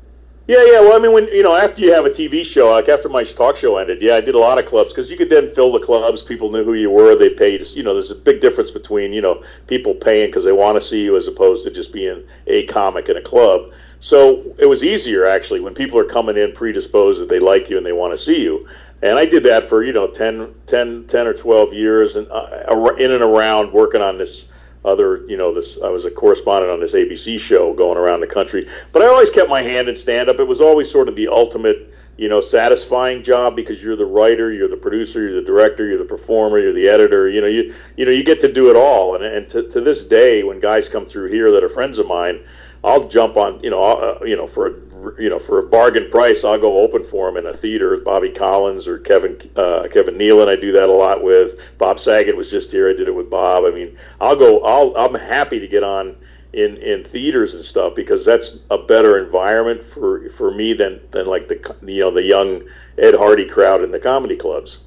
[0.47, 0.81] Yeah, yeah.
[0.81, 3.23] Well, I mean, when you know, after you have a TV show, like after my
[3.23, 5.73] talk show ended, yeah, I did a lot of clubs because you could then fill
[5.73, 6.23] the clubs.
[6.23, 7.15] People knew who you were.
[7.15, 7.67] They paid.
[7.75, 10.81] You know, there's a big difference between you know people paying because they want to
[10.81, 13.71] see you as opposed to just being a comic in a club.
[14.01, 17.77] So it was easier actually when people are coming in predisposed that they like you
[17.77, 18.67] and they want to see you
[19.03, 22.95] and I did that for you know 10, 10, 10 or twelve years, and uh,
[22.99, 24.47] in and around working on this
[24.85, 25.79] other you know this.
[25.83, 29.31] I was a correspondent on this ABC show going around the country, but I always
[29.31, 30.41] kept my hand in stand up.
[30.41, 34.53] It was always sort of the ultimate you know satisfying job because you're the writer,
[34.53, 37.29] you're the producer, you're the director, you're the performer, you're the editor.
[37.29, 39.81] You know you you know you get to do it all, and and to, to
[39.81, 42.41] this day when guys come through here that are friends of mine.
[42.89, 46.11] I'll jump on, you know, uh, you know, for a you know, for a bargain
[46.11, 49.89] price, I'll go open for him in a theater with Bobby Collins or Kevin uh,
[49.93, 50.49] Kevin Nealon.
[50.49, 52.89] I do that a lot with Bob Saget was just here.
[52.89, 53.65] I did it with Bob.
[53.65, 54.61] I mean, I'll go.
[54.63, 56.17] I'll I'm happy to get on
[56.55, 61.27] in in theaters and stuff because that's a better environment for for me than than
[61.27, 62.63] like the you know the young
[62.97, 64.79] Ed Hardy crowd in the comedy clubs.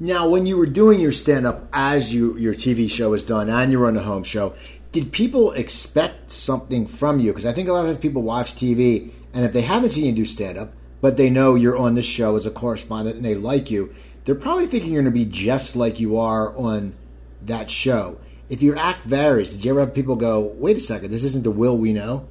[0.00, 3.48] Now, when you were doing your stand up as you your TV show was done
[3.48, 4.54] and you're on the home show,
[4.94, 7.32] did people expect something from you?
[7.32, 10.04] Because I think a lot of times people watch TV and if they haven't seen
[10.04, 13.24] you do stand up, but they know you're on this show as a correspondent and
[13.24, 13.92] they like you,
[14.24, 16.94] they're probably thinking you're going to be just like you are on
[17.42, 18.20] that show.
[18.48, 21.42] If your act varies, did you ever have people go, wait a second, this isn't
[21.42, 22.28] the Will we know?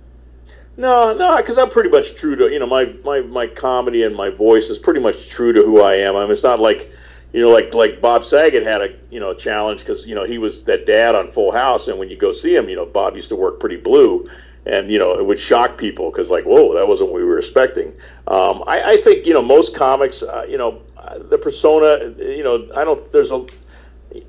[0.77, 4.15] No, no, because I'm pretty much true to you know my, my my comedy and
[4.15, 6.15] my voice is pretty much true to who I am.
[6.15, 6.91] I mean, it's not like
[7.33, 10.37] you know like like Bob Saget had a you know challenge because you know he
[10.37, 13.15] was that dad on Full House, and when you go see him, you know Bob
[13.15, 14.29] used to work pretty blue,
[14.65, 17.37] and you know it would shock people because like whoa that wasn't what we were
[17.37, 17.89] expecting
[18.27, 20.81] um, I, I, think you know most comics uh, you know
[21.29, 23.45] the persona you know i don't there's a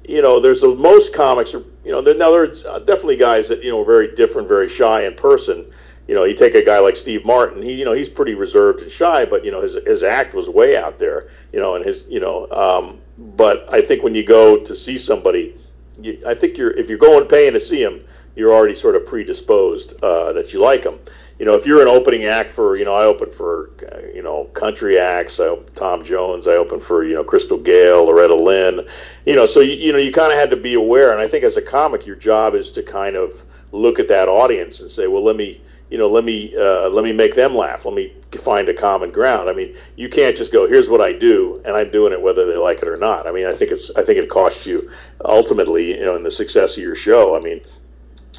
[0.04, 3.62] you know there's a most comics are you know there, now there's definitely guys that
[3.62, 5.70] you know are very different very shy in person
[6.08, 8.82] you know you take a guy like steve martin he you know he's pretty reserved
[8.82, 11.84] and shy but you know his, his act was way out there you know and
[11.84, 12.98] his you know um,
[13.38, 15.56] but i think when you go to see somebody
[16.00, 18.04] you, i think you're if you're going paying to see him
[18.36, 20.98] you're already sort of predisposed uh, that you like them.
[21.38, 23.70] You know, if you're an opening act for, you know, I open for,
[24.14, 25.40] you know, country acts.
[25.40, 26.46] I Tom Jones.
[26.46, 28.86] I open for, you know, Crystal Gayle, Loretta Lynn.
[29.26, 31.12] You know, so you, you know, you kind of had to be aware.
[31.12, 34.28] And I think as a comic, your job is to kind of look at that
[34.28, 35.60] audience and say, well, let me,
[35.94, 37.84] you know, let me uh, let me make them laugh.
[37.84, 39.48] Let me find a common ground.
[39.48, 42.44] I mean, you can't just go, here's what I do, and I'm doing it whether
[42.44, 43.28] they like it or not.
[43.28, 44.90] I mean, I think it's I think it costs you
[45.24, 47.36] ultimately, you know, in the success of your show.
[47.36, 47.60] I mean,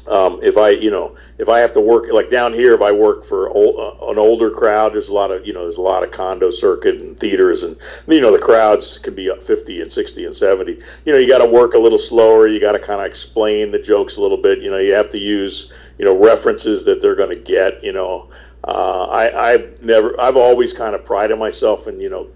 [0.08, 2.92] um, if I, you know, if I have to work like down here, if I
[2.92, 5.82] work for old, uh, an older crowd, there's a lot of, you know, there's a
[5.82, 9.82] lot of condo circuit and theaters, and you know, the crowds can be up 50
[9.82, 10.80] and 60 and 70.
[11.04, 12.46] You know, you got to work a little slower.
[12.46, 14.60] You got to kind of explain the jokes a little bit.
[14.60, 17.82] You know, you have to use, you know, references that they're going to get.
[17.82, 18.30] You know,
[18.64, 22.28] uh, I, I've never, I've always kind of prided myself in, you know,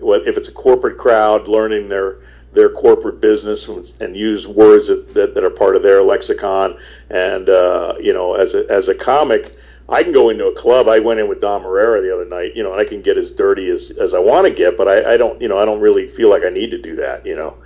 [0.00, 2.18] what if it's a corporate crowd, learning their
[2.54, 3.68] their corporate business
[4.00, 6.78] and use words that, that, that, are part of their lexicon.
[7.10, 9.56] And uh, you know, as a, as a comic,
[9.88, 10.88] I can go into a club.
[10.88, 13.18] I went in with Dom Irrera the other night, you know, and I can get
[13.18, 15.64] as dirty as, as I want to get, but I, I don't, you know, I
[15.64, 17.56] don't really feel like I need to do that, you know.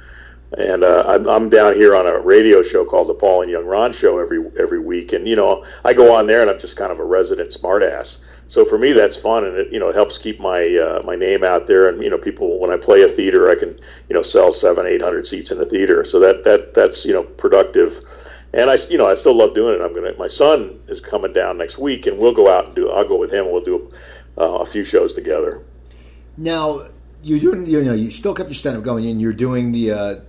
[0.57, 3.67] And uh, I'm, I'm down here on a radio show called the Paul and Young
[3.67, 6.77] Ron Show every every week, and you know, I go on there and I'm just
[6.77, 8.19] kind of a resident smartass.
[8.47, 11.17] So for me, that's fun, and it you know it helps keep my uh, my
[11.17, 11.87] name out there.
[11.89, 14.87] And you know, people when I play a theater, I can you know sell seven,
[14.87, 16.03] eight hundred seats in a theater.
[16.05, 18.03] So that that that's you know productive
[18.53, 19.83] and I, you know, I still love doing it.
[19.83, 20.15] I'm gonna.
[20.17, 22.91] My son is coming down next week, and we'll go out and do.
[22.91, 23.45] I'll go with him.
[23.45, 23.93] and We'll do
[24.39, 25.63] uh, a few shows together.
[26.37, 26.87] Now
[27.23, 27.67] you're doing.
[27.67, 30.21] You know, you still kept your stand up going, and you're doing the, uh,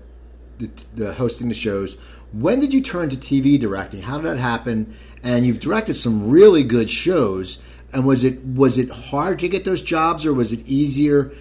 [0.59, 1.97] the the hosting the shows.
[2.31, 4.03] When did you turn to TV directing?
[4.03, 4.95] How did that happen?
[5.23, 7.57] And you've directed some really good shows.
[7.91, 11.31] And was it was it hard to get those jobs, or was it easier?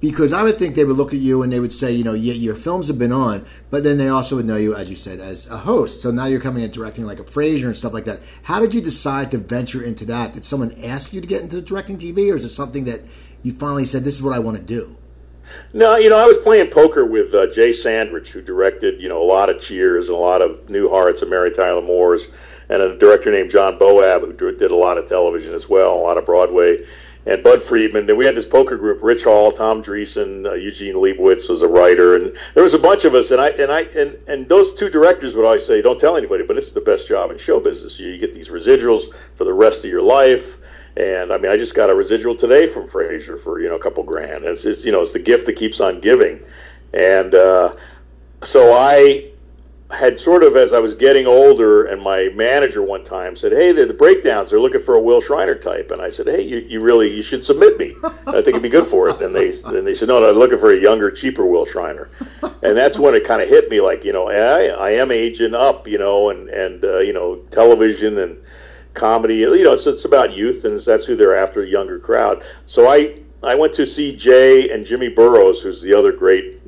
[0.00, 2.14] because I would think they would look at you and they would say, you know,
[2.14, 4.96] yeah, your films have been on, but then they also would know you, as you
[4.96, 6.00] said, as a host.
[6.02, 8.20] So now you're coming and directing like a Frasier and stuff like that.
[8.42, 10.32] How did you decide to venture into that?
[10.32, 13.02] Did someone ask you to get into directing TV, or is it something that
[13.42, 14.97] you finally said, this is what I want to do?
[15.74, 19.22] No, you know, I was playing poker with uh, Jay Sandrich, who directed, you know,
[19.22, 22.28] a lot of Cheers and a lot of New Hearts and Mary Tyler Moore's,
[22.68, 26.02] and a director named John Bowab, who did a lot of television as well, a
[26.02, 26.84] lot of Broadway
[27.26, 28.08] and Bud Friedman.
[28.08, 31.68] And we had this poker group: Rich Hall, Tom Dreesen, uh, Eugene Leibowitz was a
[31.68, 33.30] writer, and there was a bunch of us.
[33.30, 36.44] And I and I and and those two directors would always say, "Don't tell anybody,
[36.44, 38.00] but it's the best job in show business.
[38.00, 39.04] You, you get these residuals
[39.36, 40.57] for the rest of your life."
[40.98, 43.78] And I mean, I just got a residual today from Frasier for you know a
[43.78, 44.44] couple grand.
[44.44, 46.40] It's, it's you know it's the gift that keeps on giving,
[46.92, 47.76] and uh,
[48.42, 49.30] so I
[49.92, 53.70] had sort of as I was getting older, and my manager one time said, "Hey,
[53.70, 56.58] the, the breakdowns they're looking for a Will Shriner type," and I said, "Hey, you,
[56.58, 57.94] you really you should submit me.
[58.02, 60.58] I think it'd be good for it." And they then they said, "No, they're looking
[60.58, 62.10] for a younger, cheaper Will Shriner,"
[62.42, 65.54] and that's when it kind of hit me, like you know, I, I am aging
[65.54, 68.36] up, you know, and and uh, you know, television and
[68.98, 72.44] comedy, you know, it's it's about youth, and that's who they're after, a younger crowd.
[72.66, 76.60] So I I went to see Jay and Jimmy Burrows, who's the other great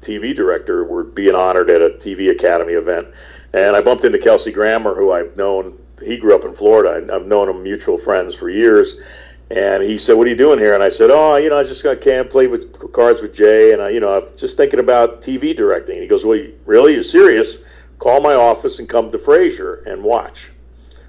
[0.00, 3.06] TV director were being honored at a TV Academy event,
[3.52, 5.78] and I bumped into Kelsey Grammer, who I've known.
[6.02, 7.14] He grew up in Florida.
[7.14, 8.96] I've known him mutual friends for years.
[9.48, 11.62] And he said, "What are you doing here?" And I said, "Oh, you know, I
[11.62, 14.80] just got can't play with cards with Jay, and I, you know, I'm just thinking
[14.80, 16.94] about TV directing." And he goes, "Well, really?
[16.94, 17.58] You serious?
[18.00, 20.50] Call my office and come to Frasier and watch."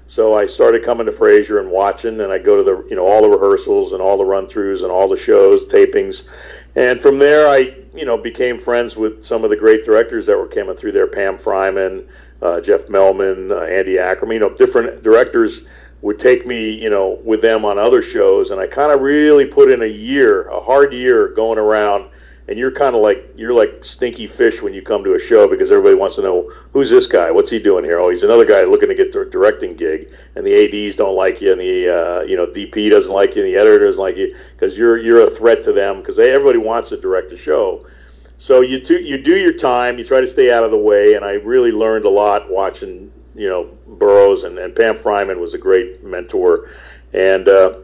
[0.08, 3.06] So I started coming to Frasier and watching, and I go to the, you know,
[3.06, 6.24] all the rehearsals and all the run-throughs and all the shows, tapings,
[6.74, 10.38] and from there I you know, became friends with some of the great directors that
[10.38, 12.06] were coming through there, Pam Fryman,
[12.40, 15.62] uh, Jeff Melman, uh, Andy Ackerman, you know, different directors
[16.00, 18.52] would take me, you know, with them on other shows.
[18.52, 22.08] And I kind of really put in a year, a hard year going around
[22.48, 25.46] and you're kind of like you're like stinky fish when you come to a show
[25.46, 27.98] because everybody wants to know who's this guy, what's he doing here?
[27.98, 31.42] Oh, he's another guy looking to get a directing gig, and the ads don't like
[31.42, 34.16] you, and the uh, you know DP doesn't like you, and the editor doesn't like
[34.16, 37.86] you because you're you're a threat to them because everybody wants to direct a show.
[38.38, 41.14] So you do you do your time, you try to stay out of the way,
[41.14, 45.52] and I really learned a lot watching you know Burrows and, and Pam Fryman was
[45.52, 46.70] a great mentor,
[47.12, 47.46] and.
[47.46, 47.80] Uh,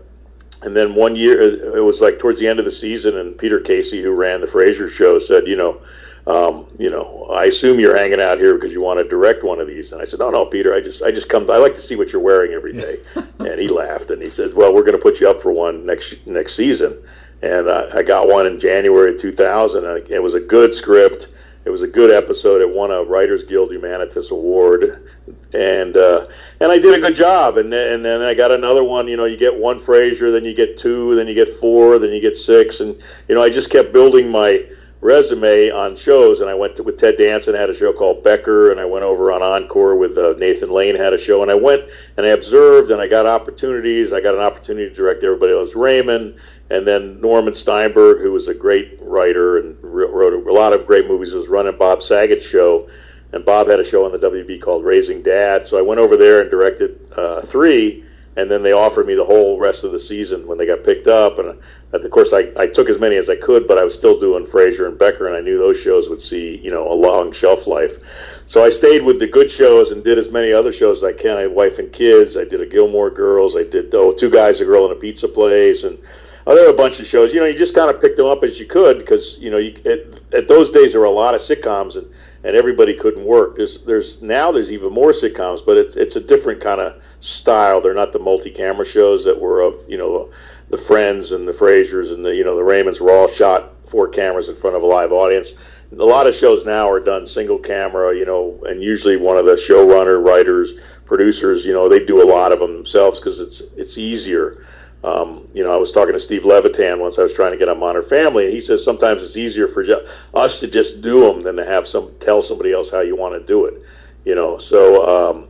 [0.64, 1.40] and then one year,
[1.76, 4.46] it was like towards the end of the season, and Peter Casey, who ran the
[4.46, 5.80] Frasier show, said, you know,
[6.26, 9.60] um, you know, I assume you're hanging out here because you want to direct one
[9.60, 9.92] of these.
[9.92, 11.96] And I said, no, no, Peter, I just, I just come, I like to see
[11.96, 12.98] what you're wearing every day.
[13.14, 15.84] and he laughed and he said, well, we're going to put you up for one
[15.84, 16.96] next next season.
[17.42, 19.84] And uh, I got one in January 2000.
[19.84, 21.28] And it was a good script.
[21.64, 22.60] It was a good episode.
[22.60, 25.08] It won a Writers Guild Humanitas Award,
[25.54, 26.26] and uh,
[26.60, 27.56] and I did a good job.
[27.56, 29.08] And and then I got another one.
[29.08, 32.10] You know, you get one Frasier, then you get two, then you get four, then
[32.10, 32.94] you get six, and
[33.28, 34.66] you know, I just kept building my
[35.00, 36.40] resume on shows.
[36.40, 39.04] And I went to, with Ted Danson had a show called Becker, and I went
[39.04, 41.84] over on Encore with uh, Nathan Lane had a show, and I went
[42.18, 44.12] and I observed, and I got opportunities.
[44.12, 46.38] I got an opportunity to direct Everybody Loves Raymond
[46.70, 51.06] and then Norman Steinberg, who was a great writer and wrote a lot of great
[51.06, 52.88] movies, was running Bob Saget's show,
[53.32, 55.66] and Bob had a show on the WB called Raising Dad.
[55.66, 58.04] So I went over there and directed uh, three,
[58.36, 61.06] and then they offered me the whole rest of the season when they got picked
[61.06, 61.38] up.
[61.38, 61.58] And
[61.92, 64.46] of course, I, I took as many as I could, but I was still doing
[64.46, 67.66] Frasier and Becker, and I knew those shows would see you know a long shelf
[67.66, 67.98] life.
[68.46, 71.12] So I stayed with the good shows and did as many other shows as I
[71.12, 71.36] can.
[71.36, 72.36] I had Wife and Kids.
[72.36, 73.54] I did a Gilmore Girls.
[73.54, 75.98] I did oh, Two Guys, a Girl, and a Pizza Place, and
[76.46, 77.32] Oh, there were a bunch of shows.
[77.32, 79.58] You know, you just kind of picked them up as you could because you know,
[79.58, 82.06] you, at, at those days there were a lot of sitcoms and,
[82.44, 83.56] and everybody couldn't work.
[83.56, 87.80] There's there's now there's even more sitcoms, but it's it's a different kind of style.
[87.80, 90.30] They're not the multi-camera shows that were of you know
[90.68, 94.08] the Friends and the Frasiers and the you know the Raymonds were all shot four
[94.08, 95.54] cameras in front of a live audience.
[95.92, 99.44] A lot of shows now are done single camera, you know, and usually one of
[99.44, 100.72] the showrunner writers
[101.04, 104.66] producers, you know, they do a lot of them themselves because it's it's easier.
[105.04, 107.18] Um, you know, I was talking to Steve Levitan once.
[107.18, 109.84] I was trying to get on Modern Family, and he says sometimes it's easier for
[109.84, 113.14] ju- us to just do them than to have some tell somebody else how you
[113.14, 113.82] want to do it.
[114.24, 115.48] You know, so um,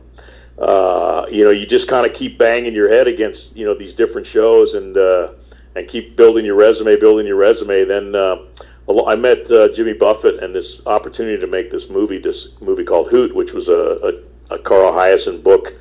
[0.59, 3.93] uh, you know, you just kind of keep banging your head against you know these
[3.93, 5.31] different shows and uh,
[5.75, 7.85] and keep building your resume, building your resume.
[7.85, 8.37] Then uh,
[9.07, 13.09] I met uh, Jimmy Buffett and this opportunity to make this movie, this movie called
[13.09, 15.73] Hoot, which was a, a, a Carl Hiaasen book,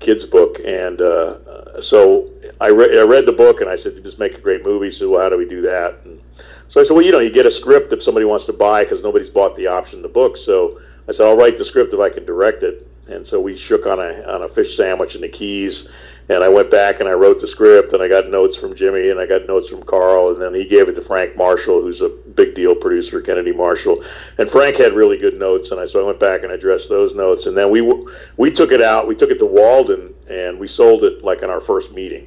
[0.00, 2.30] kids book, and uh, so
[2.60, 5.10] I, re- I read the book and I said, "Just make a great movie." So
[5.10, 6.00] well, how do we do that?
[6.04, 6.20] And
[6.68, 8.84] so I said, "Well, you know, you get a script if somebody wants to buy
[8.84, 12.00] because nobody's bought the option the book." So I said, "I'll write the script if
[12.00, 15.20] I can direct it." And so we shook on a on a fish sandwich in
[15.20, 15.88] the Keys,
[16.28, 19.10] and I went back and I wrote the script and I got notes from Jimmy
[19.10, 22.00] and I got notes from Carl and then he gave it to Frank Marshall, who's
[22.00, 24.02] a big deal producer, Kennedy Marshall,
[24.38, 27.14] and Frank had really good notes and I so I went back and addressed those
[27.14, 27.80] notes and then we
[28.36, 31.50] we took it out, we took it to Walden and we sold it like in
[31.50, 32.26] our first meeting.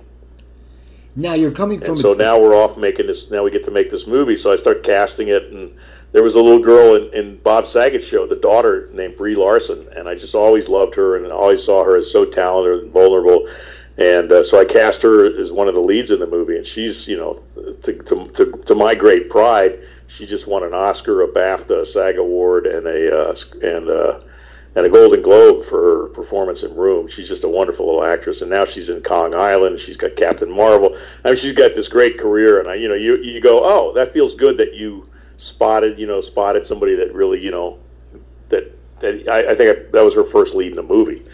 [1.16, 1.90] Now you're coming from.
[1.90, 3.30] And so now we're off making this.
[3.30, 4.38] Now we get to make this movie.
[4.38, 5.76] So I start casting it, and
[6.12, 9.88] there was a little girl in, in Bob Saget's show, the daughter named Brie Larson,
[9.96, 13.50] and I just always loved her, and always saw her as so talented and vulnerable.
[14.00, 16.66] And uh, so I cast her as one of the leads in the movie, and
[16.66, 17.44] she's, you know,
[17.84, 21.86] to, to, to, to my great pride, she just won an Oscar, a BAFTA, a
[21.86, 24.22] SAG award, and a uh, and uh,
[24.76, 27.10] and a Golden Globe for her performance in Room.
[27.10, 29.82] She's just a wonderful little actress, and now she's in Kong Island.
[29.82, 30.98] She's got Captain Marvel.
[31.26, 33.94] I mean, she's got this great career, and I, you know, you you go, oh,
[33.96, 37.78] that feels good that you spotted, you know, spotted somebody that really, you know,
[38.48, 41.26] that that I, I think I, that was her first lead in a movie.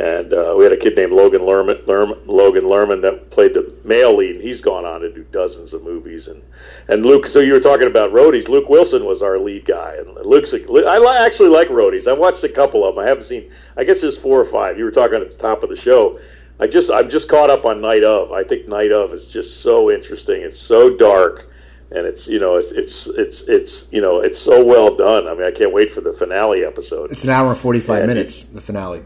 [0.00, 3.74] And uh, we had a kid named Logan Lerman, Lerman, Logan Lerman that played the
[3.84, 6.28] male lead, and he's gone on to do dozens of movies.
[6.28, 6.40] And
[6.86, 8.48] and Luke, so you were talking about roadies.
[8.48, 10.52] Luke Wilson was our lead guy, and Luke's.
[10.52, 12.06] A, I li- actually like roadies.
[12.06, 13.04] I watched a couple of them.
[13.04, 13.50] I haven't seen.
[13.76, 14.78] I guess there's four or five.
[14.78, 16.20] You were talking at the top of the show.
[16.60, 18.30] I just I'm just caught up on Night of.
[18.30, 20.42] I think Night of is just so interesting.
[20.42, 21.50] It's so dark,
[21.90, 25.26] and it's you know it's it's it's it's you know it's so well done.
[25.26, 27.10] I mean, I can't wait for the finale episode.
[27.10, 28.44] It's an hour and forty five minutes.
[28.44, 29.02] The finale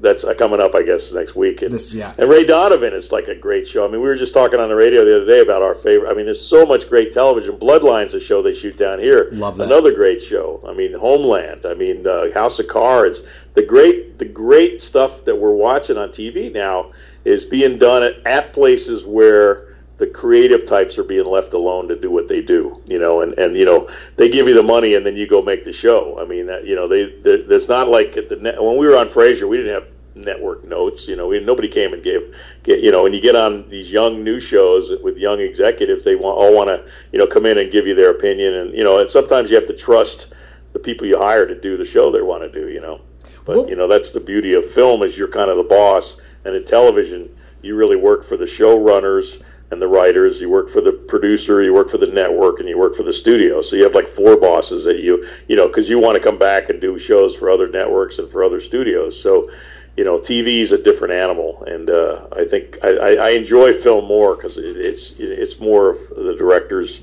[0.00, 1.62] that's coming up, I guess, next week.
[1.62, 2.14] And, this, yeah.
[2.18, 3.84] and Ray Donovan is like a great show.
[3.84, 6.10] I mean, we were just talking on the radio the other day about our favorite.
[6.10, 7.56] I mean, there's so much great television.
[7.56, 9.28] Bloodlines, a show they shoot down here.
[9.32, 9.64] Love that.
[9.64, 10.62] Another great show.
[10.66, 11.66] I mean, Homeland.
[11.66, 13.22] I mean, uh, House of Cards.
[13.54, 16.92] The great, the great stuff that we're watching on TV now
[17.24, 19.67] is being done at, at places where
[19.98, 23.34] the creative types are being left alone to do what they do, you know, and,
[23.34, 26.18] and you know they give you the money and then you go make the show.
[26.20, 28.96] I mean, that, you know, they there's not like at the net, when we were
[28.96, 31.08] on Frasier, we didn't have network notes.
[31.08, 33.90] You know, we, nobody came and gave, get, you know, when you get on these
[33.90, 37.58] young new shows with young executives, they want, all want to, you know, come in
[37.58, 40.32] and give you their opinion, and you know, and sometimes you have to trust
[40.74, 42.68] the people you hire to do the show they want to do.
[42.68, 43.00] You know,
[43.44, 46.18] but well, you know that's the beauty of film is you're kind of the boss,
[46.44, 50.40] and in television you really work for the showrunners and the writers.
[50.40, 53.12] You work for the producer, you work for the network, and you work for the
[53.12, 53.62] studio.
[53.62, 56.38] So you have like four bosses that you, you know, because you want to come
[56.38, 59.20] back and do shows for other networks and for other studios.
[59.20, 59.50] So,
[59.96, 64.04] you know, TV is a different animal, and uh, I think I, I enjoy film
[64.04, 67.00] more because it's it's more of the directors.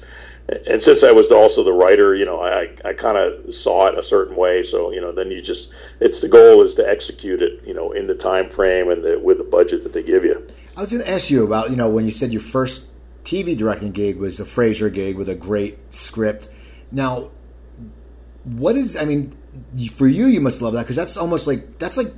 [0.68, 3.98] And since I was also the writer, you know, I, I kind of saw it
[3.98, 4.62] a certain way.
[4.62, 7.94] So, you know, then you just, it's the goal is to execute it, you know,
[7.94, 10.48] in the time frame and the, with the budget that they give you.
[10.78, 12.88] I was going to ask you about, you know, when you said your first
[13.24, 16.50] TV directing gig was a Frasier gig with a great script.
[16.92, 17.32] Now,
[18.44, 19.36] what is, I mean,
[19.94, 22.14] for you, you must love that because that's almost like, that's like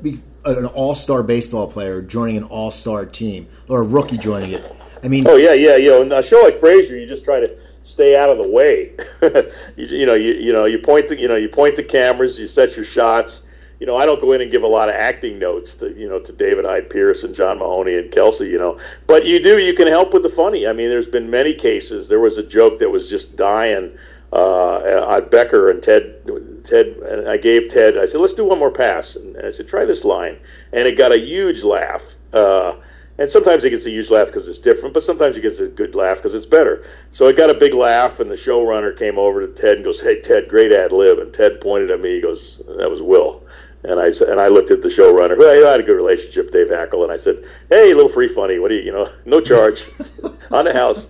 [0.46, 4.76] an all star baseball player joining an all star team or a rookie joining it.
[5.04, 5.76] I mean, oh, yeah, yeah.
[5.76, 8.50] You know, in a show like Frasier, you just try to stay out of the
[8.50, 8.96] way.
[9.78, 12.40] you, you know, you, you know, you point the, you know, you point the cameras,
[12.40, 13.44] you set your shots
[13.80, 16.10] you know, I don't go in and give a lot of acting notes to, you
[16.10, 19.60] know, to David Hyde Pierce and John Mahoney and Kelsey, you know, but you do,
[19.60, 20.68] you can help with the funny.
[20.68, 22.10] I mean, there's been many cases.
[22.10, 23.96] There was a joke that was just dying
[24.34, 26.16] uh, at Becker and Ted,
[26.64, 29.16] Ted, and I gave Ted, I said, let's do one more pass.
[29.16, 30.38] And I said, try this line.
[30.74, 32.16] And it got a huge laugh.
[32.34, 32.76] Uh,
[33.20, 35.68] and sometimes it gets a huge laugh because it's different, but sometimes it gets a
[35.68, 36.86] good laugh because it's better.
[37.12, 40.00] So it got a big laugh, and the showrunner came over to Ted and goes,
[40.00, 42.16] "Hey, Ted, great ad lib." And Ted pointed at me.
[42.16, 43.44] He goes, "That was Will."
[43.88, 46.68] And I and I looked at the showrunner, who I had a good relationship, Dave
[46.68, 48.60] Hackel, and I said, "Hey, little free funny.
[48.60, 49.86] What do you, you know, no charge
[50.52, 51.08] on the house."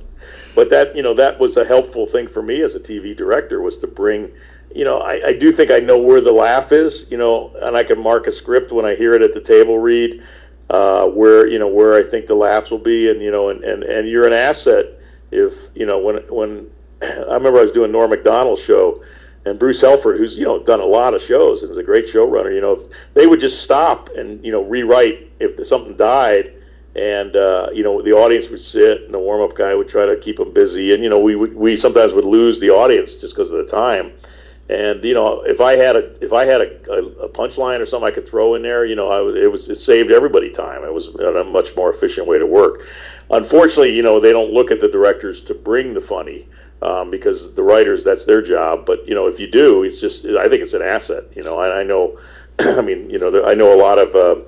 [0.53, 3.61] But that, you know, that was a helpful thing for me as a TV director
[3.61, 4.32] was to bring,
[4.73, 7.78] you know, I, I do think I know where the laugh is, you know, and
[7.78, 10.23] I can mark a script when I hear it at the table read,
[10.71, 13.63] uh, where you know where I think the laughs will be, and you know, and
[13.63, 14.86] and and you're an asset
[15.32, 16.69] if you know when when
[17.01, 19.03] I remember I was doing Norm Macdonald's show
[19.48, 22.06] and Bruce Helford, who's you know done a lot of shows and is a great
[22.06, 22.54] showrunner.
[22.54, 26.54] You know, they would just stop and you know rewrite if something died,
[26.95, 30.06] and uh, you know the audience would sit and the warm up guy would try
[30.06, 33.36] to keep them busy, and you know we we sometimes would lose the audience just
[33.36, 34.12] because of the time.
[34.70, 36.91] And you know, if I had a if I had a,
[37.22, 39.76] a punchline or something I could throw in there, you know, I, it was it
[39.76, 40.84] saved everybody time.
[40.84, 42.82] It was a much more efficient way to work.
[43.30, 46.48] Unfortunately, you know, they don't look at the directors to bring the funny
[46.82, 48.86] um, because the writers that's their job.
[48.86, 51.23] But you know, if you do, it's just I think it's an asset.
[51.36, 52.19] You know, I, I know,
[52.59, 54.15] I mean, you know, I know a lot of.
[54.15, 54.43] Uh,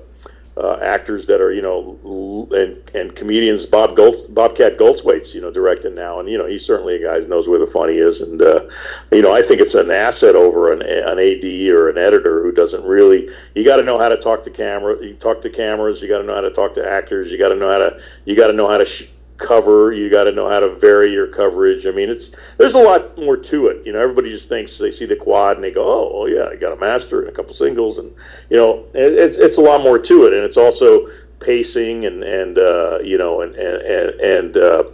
[0.56, 5.50] uh, actors that are you know and and comedians Bob Gold, Bobcat Goldthwait's you know
[5.50, 8.20] directing now and you know he's certainly a guy who knows where the funny is
[8.20, 8.68] and uh,
[9.10, 12.52] you know I think it's an asset over an, an AD or an editor who
[12.52, 16.02] doesn't really you got to know how to talk to camera you talk to cameras
[16.02, 18.00] you got to know how to talk to actors you got to know how to
[18.26, 19.08] you got to know how to sh-
[19.40, 19.92] cover.
[19.92, 21.86] You got to know how to vary your coverage.
[21.86, 23.84] I mean, it's there's a lot more to it.
[23.84, 26.48] You know, everybody just thinks they see the quad and they go, "Oh, oh yeah,
[26.50, 28.12] I got a master and a couple singles," and
[28.50, 31.08] you know, it, it's it's a lot more to it, and it's also
[31.40, 34.56] pacing and and uh, you know and and and.
[34.56, 34.84] Uh,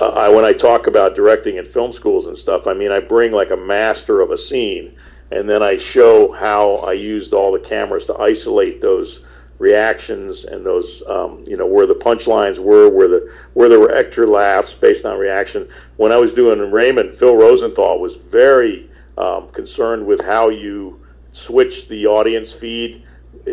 [0.00, 3.32] I, when I talk about directing in film schools and stuff, I mean I bring
[3.32, 4.96] like a master of a scene,
[5.32, 9.22] and then I show how I used all the cameras to isolate those
[9.58, 13.92] reactions and those um, you know where the punchlines were where the where there were
[13.92, 15.68] extra laughs based on reaction.
[15.96, 21.00] When i was doing raymond phil rosenthal was very um, concerned with how you
[21.32, 23.04] switch the audience feed.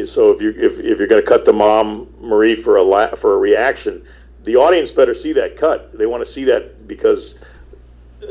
[0.06, 3.16] So if you if, if you're going to cut the mom marie for a la-
[3.16, 4.04] for a reaction
[4.46, 5.98] the audience better see that cut.
[5.98, 7.36] They want to see that because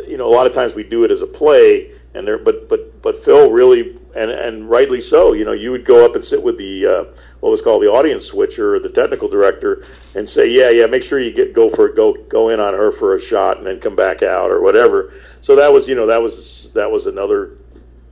[0.07, 2.69] you know a lot of times we do it as a play and there but
[2.69, 5.33] but but phil really and and rightly so.
[5.33, 7.05] You know, you would go up and sit with the uh,
[7.41, 9.85] what was called the audience switcher or the technical director
[10.15, 12.93] and say, yeah, yeah, make sure you get go for go go in on her
[12.93, 15.13] for a shot and then come back out or whatever.
[15.43, 17.59] So that was you know that was that was another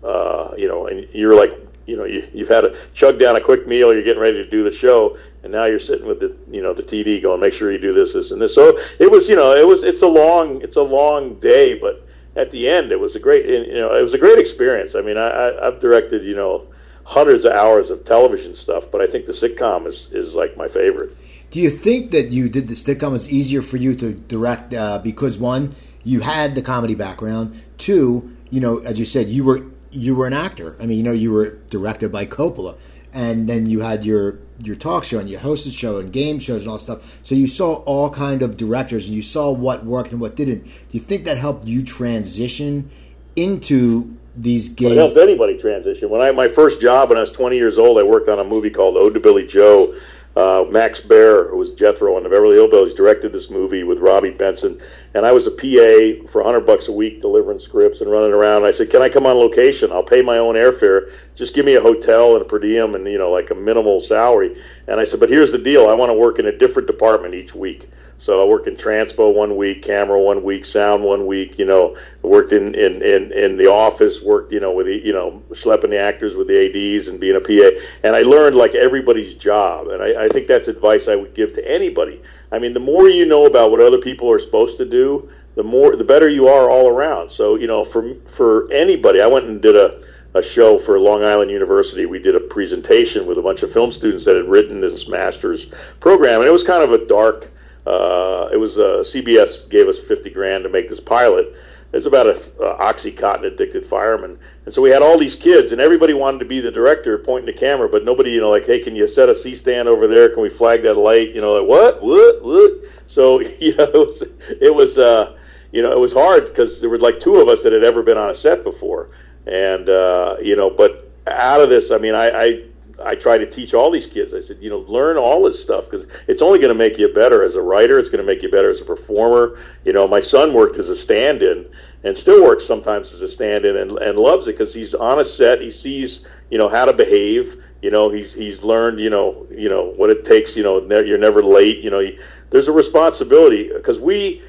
[0.03, 1.53] uh, you know, and you're like
[1.87, 4.49] you know you, you've had to chug down a quick meal, you're getting ready to
[4.49, 7.53] do the show, and now you're sitting with the you know the TD going, make
[7.53, 8.55] sure you do this, this, and this.
[8.55, 12.07] So it was you know it was it's a long it's a long day, but
[12.37, 14.95] at the end, it was a great, you know, it was a great experience.
[14.95, 16.67] I mean, I, I've directed, you know,
[17.05, 20.69] hundreds of hours of television stuff, but I think the sitcom is, is like my
[20.69, 21.17] favorite.
[21.51, 24.99] Do you think that you did the sitcom was easier for you to direct uh,
[25.01, 27.61] because one, you had the comedy background.
[27.79, 30.77] Two, you know, as you said, you were you were an actor.
[30.81, 32.79] I mean, you know, you were directed by Coppola,
[33.13, 36.63] and then you had your your talk show and your hosted show and game shows
[36.63, 37.19] and all stuff.
[37.23, 40.65] So you saw all kind of directors and you saw what worked and what didn't.
[40.65, 42.91] Do you think that helped you transition
[43.37, 44.93] into these games?
[44.93, 46.11] It helps anybody transition.
[46.11, 48.45] When I my first job when I was 20 years old, I worked on a
[48.45, 49.95] movie called Ode to Billy Joe
[50.37, 54.31] uh, Max Baer, who was Jethro on the Beverly Hillbillies, directed this movie with Robby
[54.31, 54.81] Benson,
[55.15, 58.65] and I was a PA for 100 bucks a week delivering scripts and running around.
[58.65, 59.93] I said, "Can I come on location?
[59.93, 61.11] I'll pay my own airfare.
[61.35, 64.01] Just give me a hotel and a per diem and you know like a minimal
[64.01, 64.57] salary."
[64.87, 67.35] And I said, "But here's the deal: I want to work in a different department
[67.35, 67.89] each week."
[68.23, 71.59] So I worked in transpo one week, camera one week, sound one week.
[71.59, 74.23] You know, worked in in in, in the office.
[74.23, 77.35] Worked you know with the you know schlepping the actors with the ads and being
[77.35, 77.85] a PA.
[78.05, 79.89] And I learned like everybody's job.
[79.89, 82.23] And I, I think that's advice I would give to anybody.
[82.53, 85.65] I mean, the more you know about what other people are supposed to do, the
[85.65, 87.29] more the better you are all around.
[87.29, 90.01] So you know, for for anybody, I went and did a
[90.35, 92.07] a show for Long Island University.
[92.07, 95.67] We did a presentation with a bunch of film students that had written this master's
[95.99, 97.52] program, and it was kind of a dark
[97.87, 101.55] uh, it was uh, CBS gave us 50 grand to make this pilot.
[101.93, 105.81] It's about a uh, oxycontin addicted fireman, and so we had all these kids, and
[105.81, 108.79] everybody wanted to be the director, pointing the camera, but nobody, you know, like, hey,
[108.79, 110.31] can you set a C stand over there?
[110.31, 111.35] Can we flag that light?
[111.35, 112.73] You know, like what, what, what?
[113.07, 114.23] So you know, it was,
[114.61, 115.37] it was, uh,
[115.71, 118.03] you know, it was hard because there were like two of us that had ever
[118.03, 119.11] been on a set before,
[119.47, 122.65] and uh, you know, but out of this, I mean, I, I
[123.05, 124.35] I try to teach all these kids.
[124.35, 127.13] I said, you know, learn all this stuff because it's only going to make you
[127.13, 127.99] better as a writer.
[127.99, 129.59] It's going to make you better as a performer.
[129.85, 131.67] You know, my son worked as a stand-in
[132.05, 135.25] and still works sometimes as a stand-in and, and loves it because he's on a
[135.25, 135.61] set.
[135.61, 137.63] He sees, you know, how to behave.
[137.81, 140.57] You know, he's he's learned, you know, you know what it takes.
[140.57, 141.79] You know, ne- you're never late.
[141.79, 142.19] You know, you,
[142.51, 144.43] there's a responsibility because we,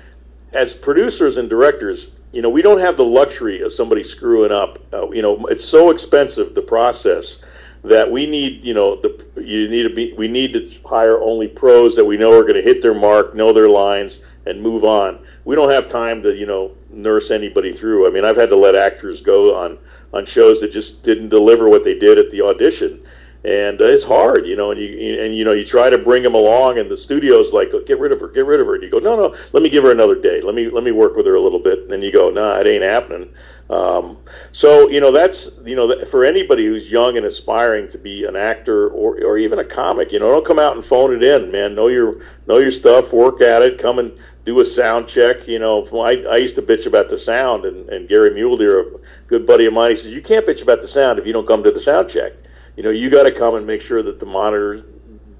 [0.51, 4.77] as producers and directors, you know, we don't have the luxury of somebody screwing up.
[4.93, 7.39] Uh, you know, it's so expensive the process
[7.83, 11.47] that we need, you know, the you need to be we need to hire only
[11.47, 14.83] pros that we know are going to hit their mark, know their lines, and move
[14.83, 15.19] on.
[15.45, 18.07] We don't have time to, you know, nurse anybody through.
[18.07, 19.77] I mean, I've had to let actors go on
[20.13, 23.03] on shows that just didn't deliver what they did at the audition,
[23.45, 24.71] and uh, it's hard, you know.
[24.71, 27.71] And you and you know you try to bring them along, and the studio's like,
[27.85, 28.75] get rid of her, get rid of her.
[28.75, 30.41] And you go, no, no, let me give her another day.
[30.41, 31.79] Let me let me work with her a little bit.
[31.79, 33.33] And then you go, nah, it ain't happening.
[33.69, 34.17] Um,
[34.51, 38.35] so you know that's you know for anybody who's young and aspiring to be an
[38.35, 41.51] actor or, or even a comic, you know, don't come out and phone it in,
[41.51, 41.75] man.
[41.75, 45.47] Know your know your stuff, work at it, come and do a sound check.
[45.47, 48.85] You know, I, I used to bitch about the sound, and, and Gary Mulder, a
[49.27, 51.47] good buddy of mine, he says you can't bitch about the sound if you don't
[51.47, 52.33] come to the sound check.
[52.75, 54.83] You know, you got to come and make sure that the monitor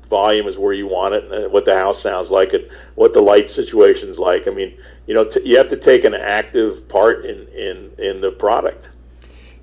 [0.10, 3.22] volume is where you want it, and what the house sounds like, and what the
[3.22, 4.48] light situation's like.
[4.48, 4.78] I mean,
[5.08, 8.90] you know, t- you have to take an active part in in in the product.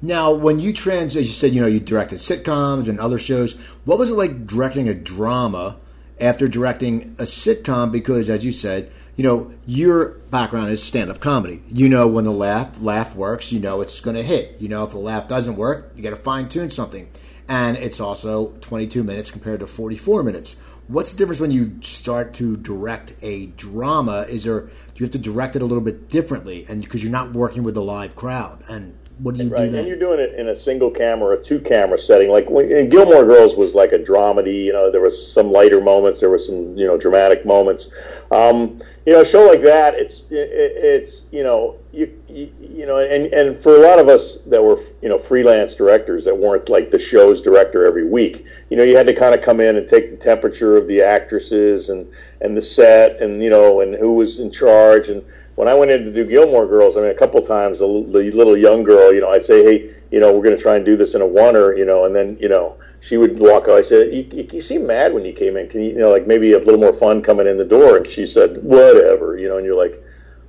[0.03, 3.55] Now, when you trans, as you said, you know, you directed sitcoms and other shows.
[3.85, 5.77] What was it like directing a drama
[6.19, 7.93] after directing a sitcom?
[7.93, 11.63] Because, as you said, you know, your background is stand-up comedy.
[11.69, 14.57] You know when the laugh laugh works, you know it's going to hit.
[14.59, 17.11] You know if the laugh doesn't work, you got to fine tune something.
[17.51, 20.55] And it's also 22 minutes compared to 44 minutes.
[20.87, 24.25] What's the difference when you start to direct a drama?
[24.29, 27.11] Is there do you have to direct it a little bit differently, and because you're
[27.11, 29.65] not working with the live crowd, and what do you right.
[29.65, 29.81] do then?
[29.81, 32.31] And you're doing it in a single camera, a two camera setting.
[32.31, 34.65] Like when, Gilmore Girls was like a dramedy.
[34.65, 37.91] You know, there was some lighter moments, there was some you know dramatic moments.
[38.31, 42.99] Um, you know, a show like that, it's it, it's you know you, you, know,
[42.99, 46.69] and and for a lot of us that were you know freelance directors that weren't
[46.69, 49.77] like the show's director every week, you know, you had to kind of come in
[49.77, 52.07] and take the temperature of the actresses and
[52.41, 55.23] and the set and you know and who was in charge and
[55.61, 58.31] when I went in to do Gilmore Girls, I mean, a couple times the, the
[58.31, 60.87] little young girl, you know, I'd say, hey, you know, we're going to try and
[60.87, 63.77] do this in a oneer, you know, and then, you know, she would walk out.
[63.77, 65.69] I said, you, you, you seem mad when you came in.
[65.69, 67.99] Can you, you know, like maybe have a little more fun coming in the door?
[67.99, 70.03] And she said, whatever, you know, and you're like,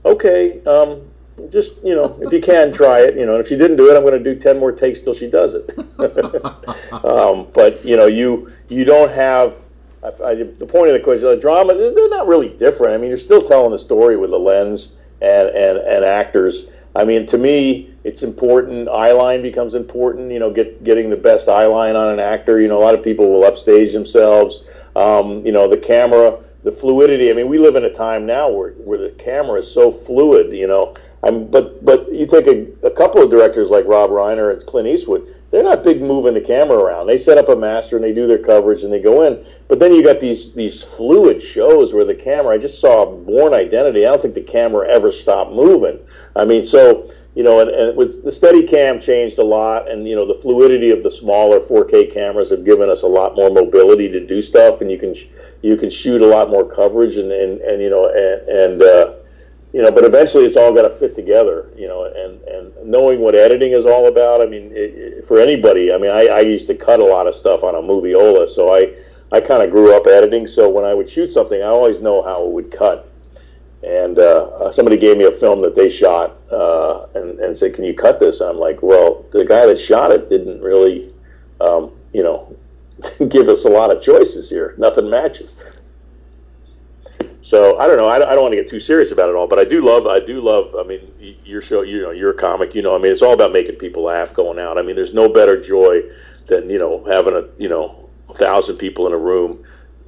[0.05, 1.01] okay, um,
[1.49, 3.91] just, you know, if you can try it, you know, and if she didn't do
[3.91, 5.69] it, I'm going to do 10 more takes till she does it.
[7.05, 9.55] um, but, you know, you, you don't have,
[10.03, 12.93] I, I, the point of the question, the drama, they're not really different.
[12.93, 16.65] I mean, you're still telling the story with a lens and, and, and actors.
[16.95, 18.89] I mean, to me, it's important.
[18.89, 20.31] Eye line becomes important.
[20.31, 22.59] You know, get, getting the best eye line on an actor.
[22.59, 24.63] You know, a lot of people will upstage themselves.
[24.95, 27.29] Um, you know, the camera, the fluidity.
[27.29, 30.51] I mean, we live in a time now where, where the camera is so fluid.
[30.51, 34.53] You know, I'm, but but you take a, a couple of directors like Rob Reiner
[34.53, 35.35] and Clint Eastwood.
[35.51, 37.07] They're not big moving the camera around.
[37.07, 39.45] They set up a master and they do their coverage and they go in.
[39.67, 42.55] But then you got these these fluid shows where the camera.
[42.55, 44.05] I just saw Bourne Identity.
[44.05, 45.99] I don't think the camera ever stopped moving.
[46.35, 50.15] I mean, so you know, and, and with the Steadicam changed a lot, and you
[50.15, 54.09] know, the fluidity of the smaller 4K cameras have given us a lot more mobility
[54.09, 55.15] to do stuff, and you can
[55.61, 59.13] you can shoot a lot more coverage, and and, and you know, and, and uh,
[59.73, 63.21] you know, but eventually it's all got to fit together, you know, and, and knowing
[63.21, 64.41] what editing is all about.
[64.41, 67.25] I mean, it, it, for anybody, I mean, I, I used to cut a lot
[67.25, 68.93] of stuff on a Moviola, so I,
[69.31, 70.45] I kind of grew up editing.
[70.45, 73.07] So when I would shoot something, I always know how it would cut.
[73.83, 77.83] And uh, somebody gave me a film that they shot uh, and, and said, "Can
[77.83, 81.11] you cut this?" I'm like, "Well, the guy that shot it didn't really,
[81.59, 82.55] um, you know,
[83.29, 84.75] give us a lot of choices here.
[84.77, 85.55] Nothing matches."
[87.51, 88.07] So I don't know.
[88.07, 89.81] I don't, I don't want to get too serious about it all, but I do
[89.81, 90.07] love.
[90.07, 90.73] I do love.
[90.73, 91.11] I mean,
[91.43, 91.81] your show.
[91.81, 92.73] You know, you're a comic.
[92.73, 94.77] You know, I mean, it's all about making people laugh going out.
[94.77, 96.01] I mean, there's no better joy
[96.47, 99.65] than you know having a you know a thousand people in a room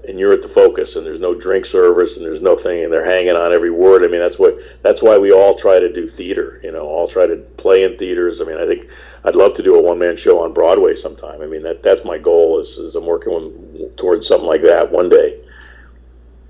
[0.08, 2.94] and you're at the focus and there's no drink service and there's no thing and
[2.94, 4.06] they're hanging on every word.
[4.06, 6.62] I mean, that's what that's why we all try to do theater.
[6.64, 8.40] You know, all try to play in theaters.
[8.40, 8.88] I mean, I think
[9.26, 11.42] I'd love to do a one man show on Broadway sometime.
[11.42, 15.10] I mean, that that's my goal is, is I'm working towards something like that one
[15.10, 15.43] day.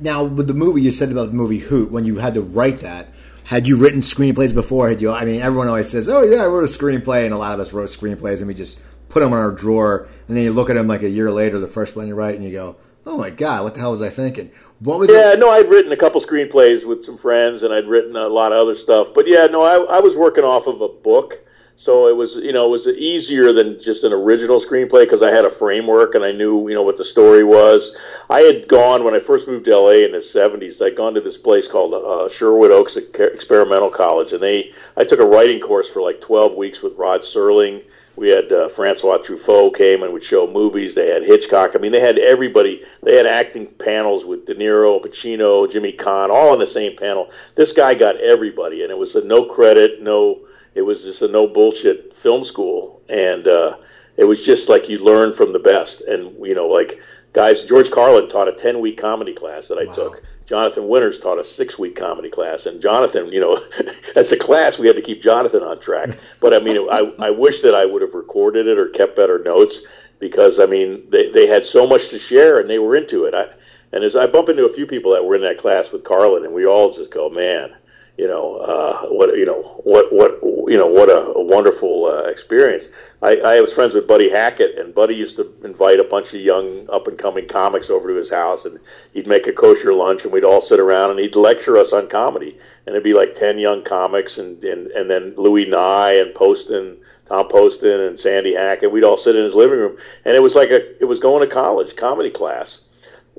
[0.04, 2.82] Now, with the movie, you said about the movie Hoot, when you had to write
[2.82, 3.08] that,
[3.45, 4.89] had you written screenplays before?
[4.89, 5.12] Had you?
[5.12, 7.62] I mean, everyone always says, "Oh yeah, I wrote a screenplay," and a lot of
[7.62, 10.70] us wrote screenplays, and we just put them in our drawer, and then you look
[10.70, 12.76] at them like a year later, the first one you write, and you go,
[13.06, 15.10] "Oh my god, what the hell was I thinking?" What was?
[15.10, 15.39] Yeah, it?
[15.39, 18.58] no, I'd written a couple screenplays with some friends, and I'd written a lot of
[18.58, 19.14] other stuff.
[19.14, 21.39] But yeah, no, I, I was working off of a book.
[21.76, 25.32] So it was, you know, it was easier than just an original screenplay because I
[25.32, 27.96] had a framework and I knew, you know, what the story was.
[28.30, 30.86] I had gone when I first moved to LA in the '70s.
[30.86, 35.20] I'd gone to this place called uh, Sherwood Oaks Experimental College, and they, I took
[35.20, 37.82] a writing course for like 12 weeks with Rod Serling.
[38.16, 40.94] We had uh, Francois Truffaut came and would show movies.
[40.94, 41.72] They had Hitchcock.
[41.74, 42.84] I mean, they had everybody.
[43.02, 47.32] They had acting panels with De Niro, Pacino, Jimmy Caan, all on the same panel.
[47.56, 50.42] This guy got everybody, and it was a no credit, no
[50.76, 53.78] it was just a no bullshit film school, and uh,
[54.18, 56.02] it was just like you learn from the best.
[56.02, 57.02] And you know, like
[57.34, 59.94] guys, George Carlin taught a ten week comedy class that I wow.
[59.94, 60.24] took.
[60.46, 63.62] Jonathan Winters taught a six week comedy class, and Jonathan, you know,
[64.16, 66.18] as a class, we had to keep Jonathan on track.
[66.42, 69.40] But I mean, I, I wish that I would have recorded it or kept better
[69.40, 69.82] notes
[70.20, 73.34] because I mean they, they had so much to share and they were into it.
[73.34, 73.48] I,
[73.92, 76.44] and as I bump into a few people that were in that class with Carlin,
[76.46, 77.74] and we all just go, man,
[78.18, 80.39] you know, uh, what you know, what what
[80.70, 82.89] you know, what a, a wonderful uh, experience.
[83.24, 86.41] I, I was friends with Buddy Hackett, and Buddy used to invite a bunch of
[86.41, 88.80] young up and coming comics over to his house, and
[89.14, 92.07] he'd make a kosher lunch, and we'd all sit around, and he'd lecture us on
[92.07, 96.34] comedy, and it'd be like ten young comics, and and, and then Louis Nye and
[96.36, 96.97] Poston.
[97.26, 100.55] Tom Poston and Sandy Hackett, we'd all sit in his living room, and it was
[100.55, 102.82] like a, it was going to college, comedy class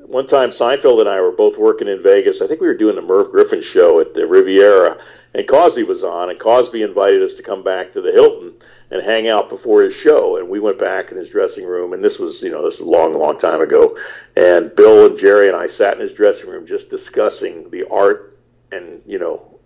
[0.07, 2.41] one time Seinfeld and I were both working in Vegas.
[2.41, 4.99] I think we were doing the Merv Griffin show at the Riviera,
[5.35, 8.55] and Cosby was on, and Cosby invited us to come back to the Hilton
[8.91, 10.37] and hang out before his show.
[10.37, 12.87] And we went back in his dressing room, and this was, you know, this was
[12.87, 13.97] a long, long time ago.
[14.37, 18.39] And Bill and Jerry and I sat in his dressing room just discussing the art
[18.73, 19.59] and you know,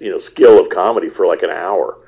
[0.00, 2.04] you know, skill of comedy for like an hour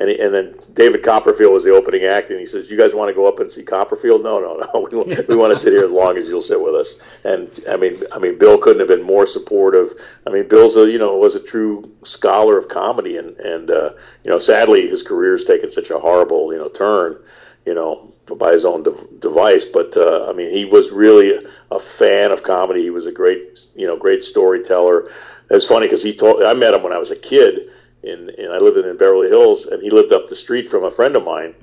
[0.00, 2.94] and, he, and then David Copperfield was the opening act, and he says, "You guys
[2.94, 4.22] want to go up and see Copperfield?
[4.22, 5.04] No, no, no.
[5.04, 6.94] We, we want to sit here as long as you'll sit with us."
[7.24, 9.92] And I mean, I mean, Bill couldn't have been more supportive.
[10.26, 13.90] I mean, Bill's a you know was a true scholar of comedy, and and uh,
[14.24, 17.22] you know, sadly, his career's taken such a horrible you know turn,
[17.66, 19.66] you know, by his own de- device.
[19.66, 22.82] But uh, I mean, he was really a fan of comedy.
[22.82, 25.10] He was a great you know great storyteller.
[25.50, 27.69] It's funny because he told I met him when I was a kid
[28.02, 30.84] in, in I lived in, in Beverly Hills, and he lived up the street from
[30.84, 31.54] a friend of mine,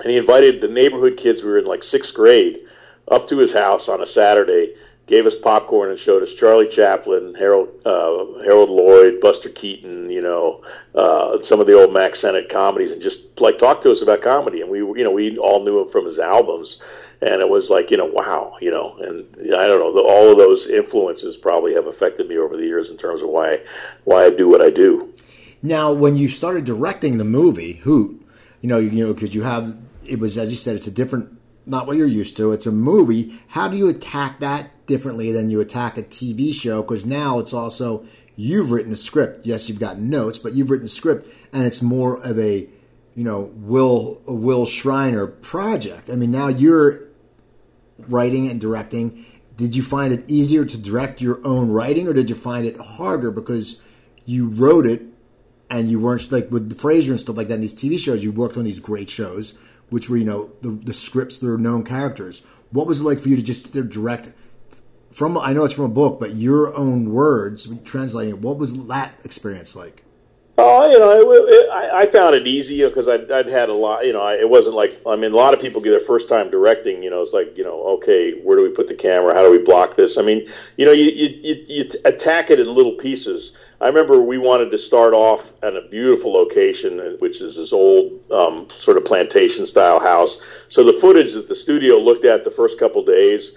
[0.00, 1.42] and he invited the neighborhood kids.
[1.42, 2.60] We were in like sixth grade,
[3.08, 4.74] up to his house on a Saturday.
[5.06, 10.22] Gave us popcorn and showed us Charlie Chaplin, Harold uh, Harold Lloyd, Buster Keaton, you
[10.22, 14.00] know, uh, some of the old Mack Sennett comedies, and just like talked to us
[14.00, 14.62] about comedy.
[14.62, 16.78] And we, you know, we all knew him from his albums,
[17.20, 20.30] and it was like, you know, wow, you know, and I don't know, the, all
[20.30, 23.60] of those influences probably have affected me over the years in terms of why
[24.04, 25.12] why I do what I do.
[25.64, 28.22] Now, when you started directing the movie Hoot,
[28.60, 31.38] you know, you know, because you have it was as you said, it's a different,
[31.64, 32.52] not what you're used to.
[32.52, 33.40] It's a movie.
[33.48, 36.82] How do you attack that differently than you attack a TV show?
[36.82, 38.04] Because now it's also
[38.36, 39.46] you've written a script.
[39.46, 42.68] Yes, you've got notes, but you've written a script, and it's more of a
[43.14, 46.10] you know Will Will Shriner project.
[46.10, 47.08] I mean, now you're
[47.96, 49.24] writing and directing.
[49.56, 52.78] Did you find it easier to direct your own writing, or did you find it
[52.78, 53.80] harder because
[54.26, 55.13] you wrote it
[55.74, 58.22] and you weren't like with Frasier and stuff like that in these TV shows.
[58.22, 59.54] You worked on these great shows,
[59.90, 62.42] which were you know the the scripts, the known characters.
[62.70, 64.32] What was it like for you to just direct
[65.10, 65.36] from?
[65.36, 68.38] I know it's from a book, but your own words translating it.
[68.38, 70.04] What was that experience like?
[70.56, 73.74] Oh, you know, it, it, I, I found it easy because I'd, I'd had a
[73.74, 74.06] lot.
[74.06, 76.28] You know, I, it wasn't like I mean, a lot of people get their first
[76.28, 77.02] time directing.
[77.02, 79.34] You know, it's like you know, okay, where do we put the camera?
[79.34, 80.16] How do we block this?
[80.16, 80.46] I mean,
[80.76, 83.52] you know, you you, you attack it in little pieces.
[83.80, 88.12] I remember we wanted to start off at a beautiful location, which is this old
[88.30, 90.38] um, sort of plantation style house.
[90.68, 93.50] So the footage that the studio looked at the first couple days,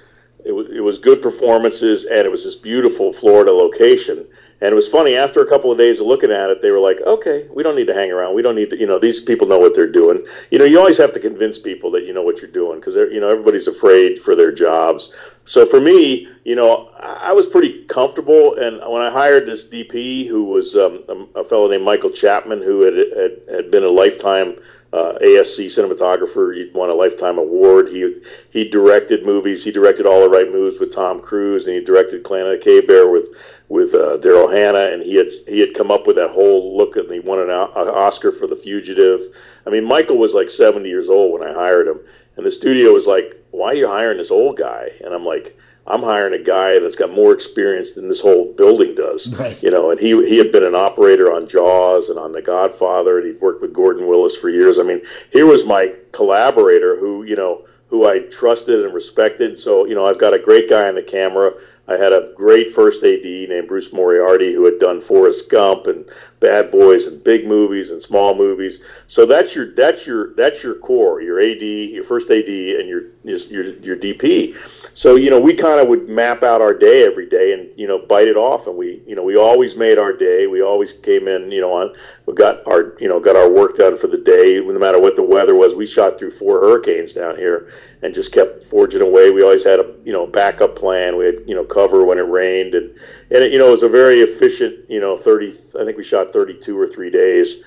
[0.43, 4.25] it was, it was good performances, and it was this beautiful Florida location.
[4.59, 6.79] And it was funny after a couple of days of looking at it, they were
[6.79, 8.33] like, "Okay, we don't need to hang around.
[8.33, 10.25] We don't need to, you know, these people know what they're doing.
[10.49, 12.95] You know, you always have to convince people that you know what you're doing because
[12.95, 15.11] you know everybody's afraid for their jobs.
[15.45, 18.55] So for me, you know, I was pretty comfortable.
[18.55, 22.83] And when I hired this DP, who was um, a, fellow named Michael Chapman, who
[22.83, 24.57] had had, had been a lifetime
[24.93, 26.55] uh, ASC cinematographer.
[26.55, 27.89] he'd won a lifetime award.
[27.89, 29.63] He he directed movies.
[29.63, 32.57] He directed All the Right Moves with Tom Cruise, and he directed Clan of the
[32.57, 33.27] Cave Bear with
[33.69, 34.93] with uh, Daryl Hannah.
[34.93, 37.49] And he had he had come up with that whole look, and he won an
[37.49, 39.35] Oscar for The Fugitive.
[39.65, 41.99] I mean, Michael was like 70 years old when I hired him,
[42.35, 45.57] and the studio was like, "Why are you hiring this old guy?" And I'm like
[45.87, 49.27] I'm hiring a guy that's got more experience than this whole building does.
[49.37, 49.61] Right.
[49.61, 53.19] You know, and he he had been an operator on Jaws and on The Godfather,
[53.19, 54.79] and he'd worked with Gordon Willis for years.
[54.79, 54.99] I mean,
[55.31, 59.59] here was my collaborator who you know who I trusted and respected.
[59.59, 61.53] So you know, I've got a great guy on the camera.
[61.87, 66.09] I had a great first AD named Bruce Moriarty who had done Forrest Gump and
[66.39, 68.79] Bad Boys and big movies and small movies.
[69.07, 73.03] So that's your that's your that's your core, your AD, your first AD, and your
[73.23, 74.55] your your DP.
[74.93, 77.87] So you know we kind of would map out our day every day and you
[77.87, 80.47] know bite it off, and we you know we always made our day.
[80.47, 81.95] We always came in you know on
[82.27, 85.15] we got our you know got our work done for the day, no matter what
[85.15, 85.73] the weather was.
[85.73, 87.71] We shot through four hurricanes down here
[88.03, 89.31] and just kept forging away.
[89.31, 91.17] We always had a you know backup plan.
[91.17, 92.93] We had you know cover when it rained, and
[93.31, 95.49] and it, you know it was a very efficient you know thirty.
[95.79, 97.57] I think we shot thirty two or three days,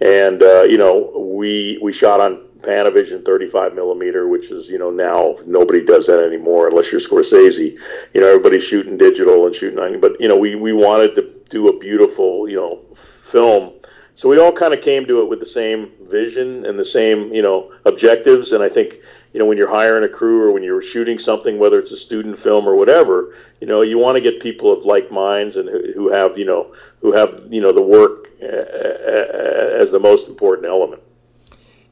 [0.00, 4.90] and uh, you know we we shot on Panavision 35 millimeter, which is you know
[4.90, 7.78] now nobody does that anymore unless you're Scorsese.
[8.14, 11.34] You know everybody's shooting digital and shooting on, but you know we we wanted to
[11.50, 13.72] do a beautiful you know film
[14.18, 17.32] so we all kind of came to it with the same vision and the same
[17.32, 18.50] you know objectives.
[18.50, 18.96] And I think
[19.38, 21.96] you know when you're hiring a crew or when you're shooting something, whether it's a
[21.96, 25.68] student film or whatever, you know you want to get people of like minds and
[25.68, 30.00] who, who have you know who have you know the work uh, uh, as the
[30.00, 31.00] most important element.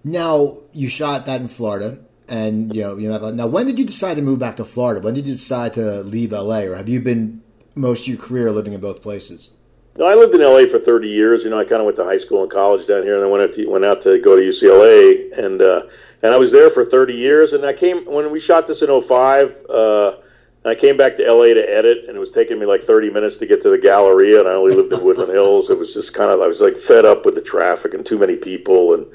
[0.03, 3.85] Now you shot that in Florida, and you know you know now when did you
[3.85, 5.01] decide to move back to Florida?
[5.01, 7.43] When did you decide to leave LA, or have you been
[7.77, 9.53] most of your career living in both places?
[9.99, 11.45] No, I lived in LA for 30 years.
[11.45, 13.31] You know, I kind of went to high school and college down here, and then
[13.31, 15.83] went out to, went out to go to UCLA, and uh,
[16.27, 17.53] and I was there for 30 years.
[17.53, 19.67] And I came when we shot this in 05.
[19.71, 20.17] Uh,
[20.65, 23.37] I came back to LA to edit, and it was taking me like 30 minutes
[23.37, 25.71] to get to the Galleria, and I only lived in Woodland Hills.
[25.71, 28.19] It was just kind of I was like fed up with the traffic and too
[28.19, 29.07] many people, and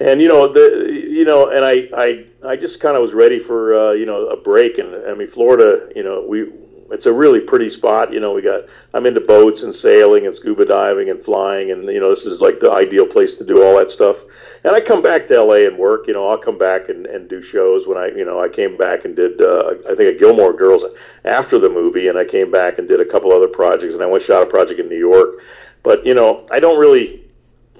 [0.00, 3.38] and you know the you know, and I I I just kind of was ready
[3.38, 6.50] for uh, you know a break, and I mean Florida, you know we
[6.90, 8.12] it's a really pretty spot.
[8.12, 11.84] You know, we got I'm into boats and sailing and scuba diving and flying, and
[11.84, 14.18] you know this is like the ideal place to do all that stuff.
[14.64, 16.06] And I come back to LA and work.
[16.06, 17.86] You know, I'll come back and, and do shows.
[17.86, 20.84] When I you know I came back and did uh, I think a Gilmore Girls
[21.24, 24.06] after the movie, and I came back and did a couple other projects, and I
[24.06, 25.40] went shot a project in New York.
[25.82, 27.24] But you know, I don't really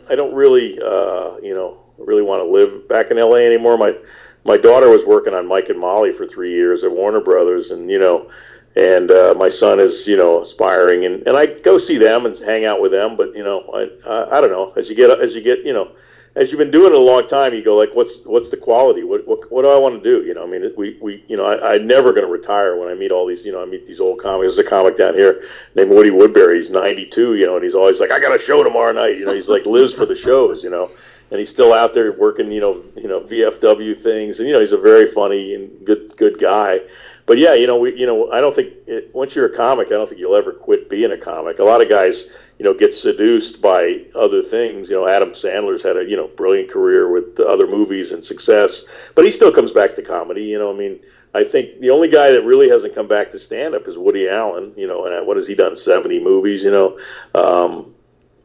[0.09, 3.76] I don't really uh, you know really want to live back in LA anymore.
[3.76, 3.96] My
[4.44, 7.90] my daughter was working on Mike and Molly for three years at Warner Brothers, and
[7.90, 8.30] you know
[8.77, 12.37] and uh, my son is you know aspiring and, and I go see them and
[12.37, 14.72] hang out with them but you know I, I I don't know.
[14.77, 15.93] As you get as you get you know
[16.37, 19.05] as you've been doing it a long time you go like what's what's the quality?
[19.05, 20.27] What what, what do I want to do?
[20.27, 22.89] You know I mean we, we you know I, I'm never going to retire when
[22.89, 24.57] I meet all these you know I meet these old comics.
[24.57, 25.45] There's a comic down here
[25.77, 26.59] named Woody Woodbury.
[26.59, 29.18] He's 92 you know and he's always like I got a show tomorrow night.
[29.18, 30.91] You know he's like lives for the shows you know.
[31.31, 34.41] And he's still out there working you know you know VFW things.
[34.41, 36.81] And you know he's a very funny and good good guy
[37.27, 39.89] but yeah, you know, we, you know, I don't think it, once you're a comic,
[39.89, 41.59] I don't think you'll ever quit being a comic.
[41.59, 42.25] A lot of guys,
[42.59, 44.91] you know, get seduced by other things.
[44.91, 48.83] You know, Adam Sandler's had a you know brilliant career with other movies and success,
[49.14, 50.45] but he still comes back to comedy.
[50.45, 51.01] You know, I mean,
[51.33, 54.29] I think the only guy that really hasn't come back to stand up is Woody
[54.29, 54.75] Allen.
[54.77, 55.77] You know, and what has he done?
[55.77, 56.62] Seventy movies.
[56.62, 56.99] You know,
[57.35, 57.95] um,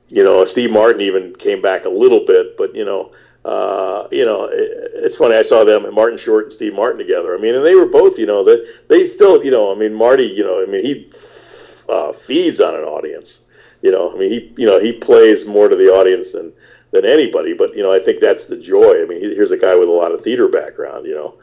[0.07, 3.11] you know, Steve Martin even came back a little bit, but you know
[3.45, 5.35] uh, you know, it, it's funny.
[5.35, 7.35] I saw them, Martin Short and Steve Martin together.
[7.35, 9.93] I mean, and they were both, you know, they, they still, you know, I mean,
[9.93, 11.11] Marty, you know, I mean, he
[11.87, 13.41] uh, feeds on an audience.
[13.81, 16.51] You know, I mean, he, you know, he plays more to the audience than
[16.91, 17.53] than anybody.
[17.53, 19.01] But you know, I think that's the joy.
[19.01, 21.05] I mean, here's a guy with a lot of theater background.
[21.05, 21.37] You know.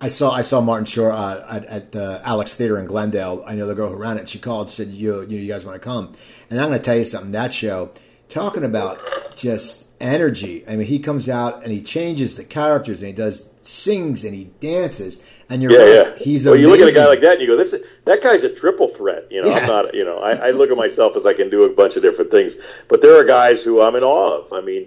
[0.00, 3.44] I saw I saw Martin Short uh, at, at uh, Alex Theater in Glendale.
[3.46, 4.28] I know the girl who ran it.
[4.28, 6.14] She called, said, "You, you, know, you guys want to come?"
[6.50, 7.32] And I'm going to tell you something.
[7.32, 7.90] That show,
[8.28, 8.98] talking about
[9.36, 10.62] just energy.
[10.68, 14.34] I mean, he comes out and he changes the characters and he does sings and
[14.34, 15.24] he dances.
[15.48, 16.22] And you're yeah, right, yeah.
[16.22, 16.70] he's well, amazing.
[16.70, 17.74] you look at a guy like that and you go, "This
[18.04, 19.58] that guy's a triple threat." You know, yeah.
[19.58, 19.94] I'm not.
[19.94, 22.30] You know, I, I look at myself as I can do a bunch of different
[22.30, 22.54] things,
[22.88, 24.52] but there are guys who I'm in awe of.
[24.52, 24.86] I mean,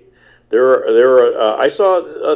[0.50, 1.40] there are there are.
[1.40, 2.00] Uh, I saw.
[2.00, 2.36] Uh,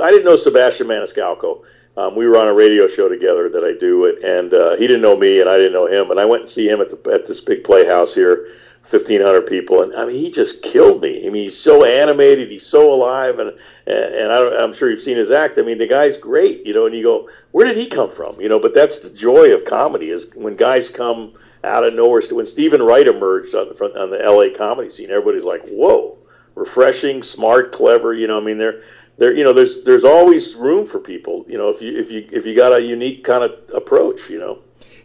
[0.00, 1.62] I didn't know Sebastian Maniscalco.
[1.96, 5.02] Um, we were on a radio show together that I do, and uh, he didn't
[5.02, 6.10] know me, and I didn't know him.
[6.10, 8.46] And I went and see him at the at this big playhouse here
[8.88, 11.26] 1,500 people, and I mean, he just killed me.
[11.26, 13.56] I mean, he's so animated, he's so alive, and
[13.86, 15.58] and I am sure you've seen his act.
[15.58, 16.86] I mean, the guy's great, you know.
[16.86, 18.58] And you go, where did he come from, you know?
[18.58, 21.32] But that's the joy of comedy is when guys come
[21.64, 22.22] out of nowhere.
[22.30, 26.18] When Steven Wright emerged on the on the LA comedy scene, everybody's like, whoa,
[26.54, 28.12] refreshing, smart, clever.
[28.14, 28.82] You know, I mean, they're
[29.18, 32.26] there you know there's there's always room for people you know if you if you
[32.32, 34.58] if you got a unique kind of approach you know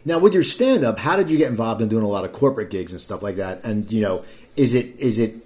[0.08, 2.32] now, with your stand up, how did you get involved in doing a lot of
[2.32, 3.62] corporate gigs and stuff like that?
[3.62, 4.24] And you know,
[4.56, 5.36] is it is it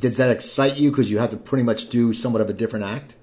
[0.00, 2.84] does that excite you because you have to pretty much do somewhat of a different
[2.84, 3.16] act?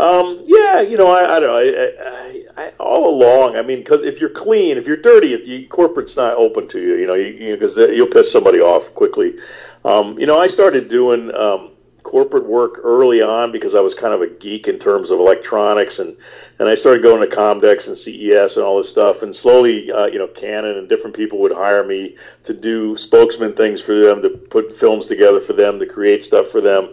[0.00, 2.44] Um, yeah, you know, I, I don't know.
[2.56, 5.68] I, I, all along, I mean, because if you're clean, if you're dirty, if you
[5.68, 7.16] corporate's not open to you, you know,
[7.54, 9.36] because you, you will piss somebody off quickly.
[9.84, 11.70] Um, you know, I started doing um,
[12.08, 15.98] corporate work early on because I was kind of a geek in terms of electronics
[15.98, 16.16] and
[16.58, 19.22] and I started going to Comdex and CES and all this stuff.
[19.22, 23.52] And slowly uh, you know Canon and different people would hire me to do spokesman
[23.52, 26.88] things for them to put films together for them to create stuff for them.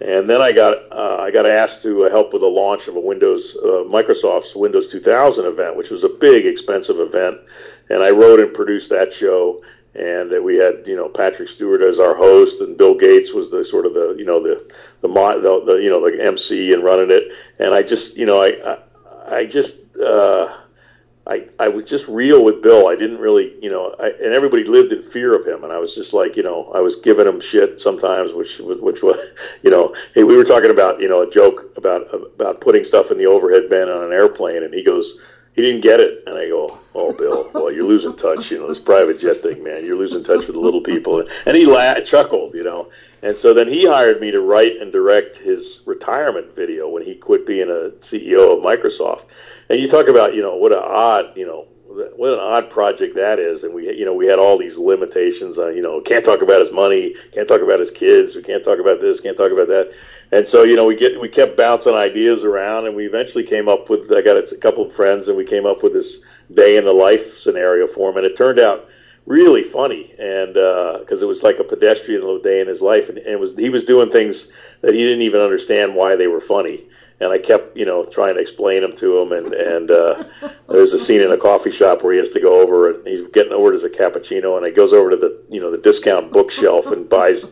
[0.00, 2.96] And then I got uh, I got asked to uh, help with the launch of
[2.96, 7.38] a Windows uh, Microsoft's Windows 2000 event which was a big expensive event.
[7.90, 9.62] And I wrote and produced that show
[9.98, 13.50] and that we had you know Patrick Stewart as our host, and Bill Gates was
[13.50, 16.84] the sort of the you know the the, the, the you know the MC and
[16.84, 17.32] running it.
[17.58, 18.78] And I just you know I
[19.28, 20.56] I, I just uh,
[21.26, 22.86] I I would just reel with Bill.
[22.86, 25.78] I didn't really you know I, and everybody lived in fear of him, and I
[25.78, 29.18] was just like you know I was giving him shit sometimes, which which was
[29.62, 33.10] you know hey we were talking about you know a joke about about putting stuff
[33.10, 35.18] in the overhead bin on an airplane, and he goes
[35.58, 36.22] he didn't get it.
[36.28, 38.52] And I go, oh, Bill, well, you're losing touch.
[38.52, 39.84] You know, this private jet thing, man.
[39.84, 41.24] You're losing touch with the little people.
[41.46, 42.90] And he laughed, chuckled, you know.
[43.22, 47.16] And so then he hired me to write and direct his retirement video when he
[47.16, 49.24] quit being a CEO of Microsoft.
[49.68, 51.66] And you talk about, you know, what an odd, you know,
[52.18, 53.62] what an odd project that is.
[53.62, 56.60] And we, you know, we had all these limitations on, you know, can't talk about
[56.60, 59.68] his money, can't talk about his kids, we can't talk about this, can't talk about
[59.68, 59.92] that.
[60.32, 63.68] And so, you know, we get we kept bouncing ideas around, and we eventually came
[63.68, 64.12] up with.
[64.12, 66.18] I got a couple of friends, and we came up with this
[66.54, 68.88] day in the life scenario for him, and it turned out
[69.26, 73.08] really funny, and because uh, it was like a pedestrian little day in his life,
[73.08, 74.48] and, and was he was doing things
[74.80, 76.84] that he didn't even understand why they were funny
[77.20, 79.32] and I kept, you know, trying to explain them to him.
[79.32, 80.24] And and uh,
[80.68, 83.26] there's a scene in a coffee shop where he has to go over and he's
[83.28, 86.86] getting orders a cappuccino, and he goes over to the, you know, the discount bookshelf
[86.86, 87.48] and buys,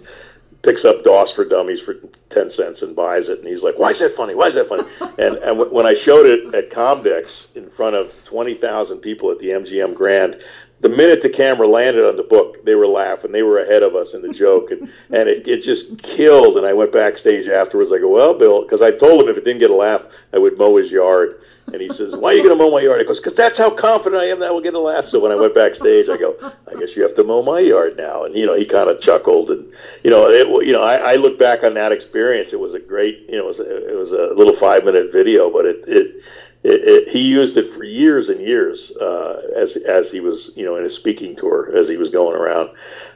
[0.62, 1.94] picks up DOS for Dummies for
[2.28, 3.38] ten cents and buys it.
[3.38, 4.34] And he's like, "Why is that funny?
[4.34, 4.84] Why is that funny?"
[5.18, 9.30] and and w- when I showed it at Comdex in front of twenty thousand people
[9.30, 10.40] at the MGM Grand,
[10.80, 13.32] the minute the camera landed on the book, they were laughing.
[13.32, 16.56] They were ahead of us in the joke, and and it, it just killed.
[16.56, 17.92] And I went backstage afterwards.
[17.92, 20.38] I go, well, Bill, because I told him if it didn't get a laugh, I
[20.38, 21.40] would mow his yard.
[21.72, 23.00] And he says, why are you going to mow my yard?
[23.00, 25.06] I goes, because that's how confident I am that I will get a laugh.
[25.06, 26.36] So when I went backstage, I go,
[26.70, 28.22] I guess you have to mow my yard now.
[28.22, 29.72] And you know, he kind of chuckled, and
[30.04, 32.52] you know, it, you know, I, I look back on that experience.
[32.52, 35.12] It was a great, you know, it was a, it was a little five minute
[35.12, 36.22] video, but it it
[36.66, 40.64] it, it, he used it for years and years uh, as as he was you
[40.64, 42.70] know in his speaking tour as he was going around.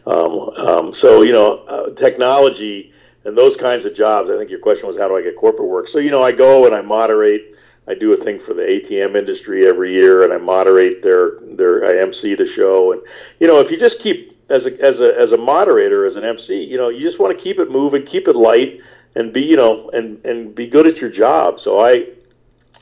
[0.06, 2.92] Um, um, so you know, uh, technology
[3.24, 4.30] and those kinds of jobs.
[4.30, 5.88] I think your question was how do I get corporate work?
[5.88, 7.56] So you know, I go and I moderate.
[7.88, 11.84] I do a thing for the ATM industry every year, and I moderate their their
[11.84, 12.92] I MC the show.
[12.92, 13.02] And
[13.40, 16.22] you know, if you just keep as a as a as a moderator as an
[16.22, 18.80] MC, you know, you just want to keep it moving, keep it light,
[19.16, 21.58] and be you know and and be good at your job.
[21.58, 22.06] So I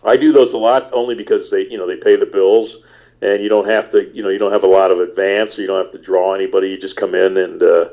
[0.08, 2.84] I do those a lot only because they, you know, they pay the bills,
[3.20, 5.62] and you don't have to, you know, you don't have a lot of advance, or
[5.62, 6.70] you don't have to draw anybody.
[6.70, 7.62] You just come in and.
[7.62, 7.88] Uh,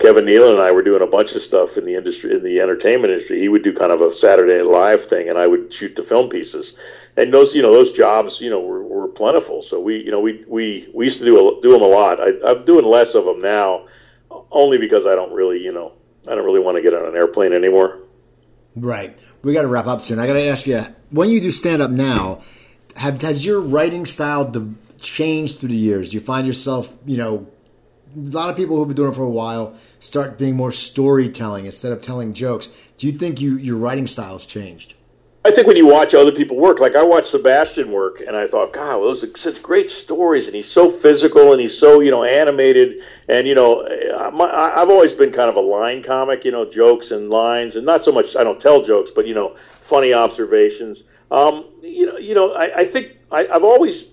[0.00, 2.58] Kevin Nealon and I were doing a bunch of stuff in the industry, in the
[2.58, 3.38] entertainment industry.
[3.38, 6.02] He would do kind of a Saturday Night Live thing, and I would shoot the
[6.02, 6.74] film pieces.
[7.18, 9.60] And those, you know, those jobs, you know, were, were plentiful.
[9.60, 12.18] So we, you know, we we we used to do a, do them a lot.
[12.18, 13.88] I, I'm doing less of them now,
[14.50, 15.92] only because I don't really, you know,
[16.26, 17.98] I don't really want to get on an airplane anymore.
[18.76, 19.18] Right.
[19.42, 20.18] We got to wrap up soon.
[20.18, 22.42] I got to ask you, when you do stand up now,
[22.96, 24.52] have has your writing style
[25.00, 26.10] changed through the years?
[26.10, 27.46] Do you find yourself, you know,
[28.16, 31.66] a lot of people who've been doing it for a while start being more storytelling
[31.66, 32.68] instead of telling jokes.
[32.98, 34.94] Do you think you your writing style has changed?
[35.42, 38.46] I think when you watch other people work, like I watched Sebastian work, and I
[38.46, 42.00] thought, God, well, those are such great stories, and he's so physical, and he's so
[42.00, 46.50] you know animated, and you know, I've always been kind of a line comic, you
[46.50, 49.56] know, jokes and lines, and not so much I don't tell jokes, but you know,
[49.70, 51.04] funny observations.
[51.30, 54.08] Um, you know, you know, I, I think I, I've always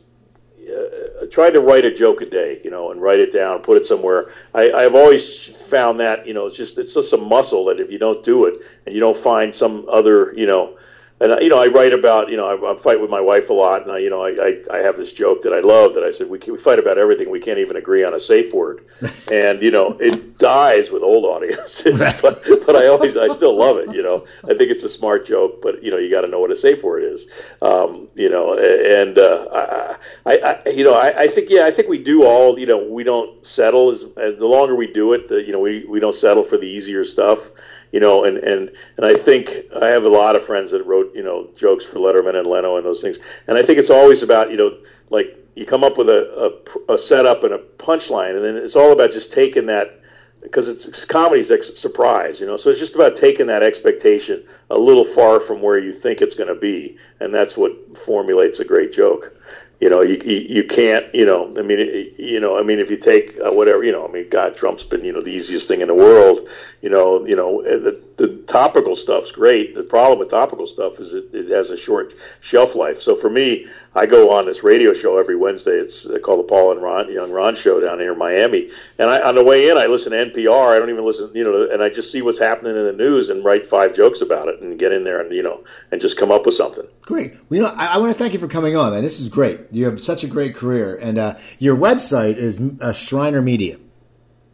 [0.67, 3.75] uh, tried to write a joke a day, you know, and write it down, put
[3.75, 4.31] it somewhere.
[4.53, 7.91] I, I've always found that, you know, it's just it's just a muscle that if
[7.91, 10.77] you don't do it and you don't find some other, you know,
[11.19, 13.53] and you know, I write about, you know, I, I fight with my wife a
[13.53, 16.03] lot, and I, you know, I, I, I have this joke that I love that
[16.03, 18.85] I said we, we fight about everything, we can't even agree on a safe word,
[19.31, 23.77] and you know, it dies with old audiences, but, but I always, I still love
[23.77, 24.25] it, you know.
[24.43, 26.55] I think it's a smart joke, but you know, you got to know what a
[26.55, 27.25] safe word is,
[27.63, 31.89] um, you know, and uh, I, I, you know, I, I think, yeah, I think
[31.89, 35.29] we do all, you know, we don't settle as, as the longer we do it,
[35.29, 37.49] the, you know, we we don't settle for the easier stuff
[37.91, 41.13] you know, and, and, and I think I have a lot of friends that wrote,
[41.15, 43.17] you know, jokes for Letterman and Leno and those things.
[43.47, 44.77] And I think it's always about, you know,
[45.09, 46.51] like you come up with a,
[46.89, 50.01] a, a setup and a punchline, and then it's all about just taking that,
[50.41, 52.57] because it's, it's comedy's ex- surprise, you know.
[52.57, 56.35] So it's just about taking that expectation a little far from where you think it's
[56.35, 59.33] going to be, and that's what formulates a great joke
[59.79, 61.79] you know, you, you, you can't, you know, I mean,
[62.17, 64.83] you know, I mean, if you take uh, whatever, you know, I mean, God, Trump's
[64.83, 66.47] been, you know, the easiest thing in the world.
[66.81, 69.75] You know, you know, the, the topical stuff's great.
[69.75, 72.99] The problem with topical stuff is it, it has a short shelf life.
[72.99, 75.73] So for me, I go on this radio show every Wednesday.
[75.73, 78.71] It's called the Paul and Ron Young Ron Show down here in Miami.
[78.97, 80.75] And I, on the way in, I listen to NPR.
[80.75, 83.29] I don't even listen, you know, and I just see what's happening in the news
[83.29, 86.17] and write five jokes about it and get in there and you know and just
[86.17, 86.87] come up with something.
[87.01, 87.33] Great.
[87.49, 89.03] Well, you know, I, I want to thank you for coming on, man.
[89.03, 89.61] This is great.
[89.71, 93.77] You have such a great career, and uh, your website is uh, Shriner Media.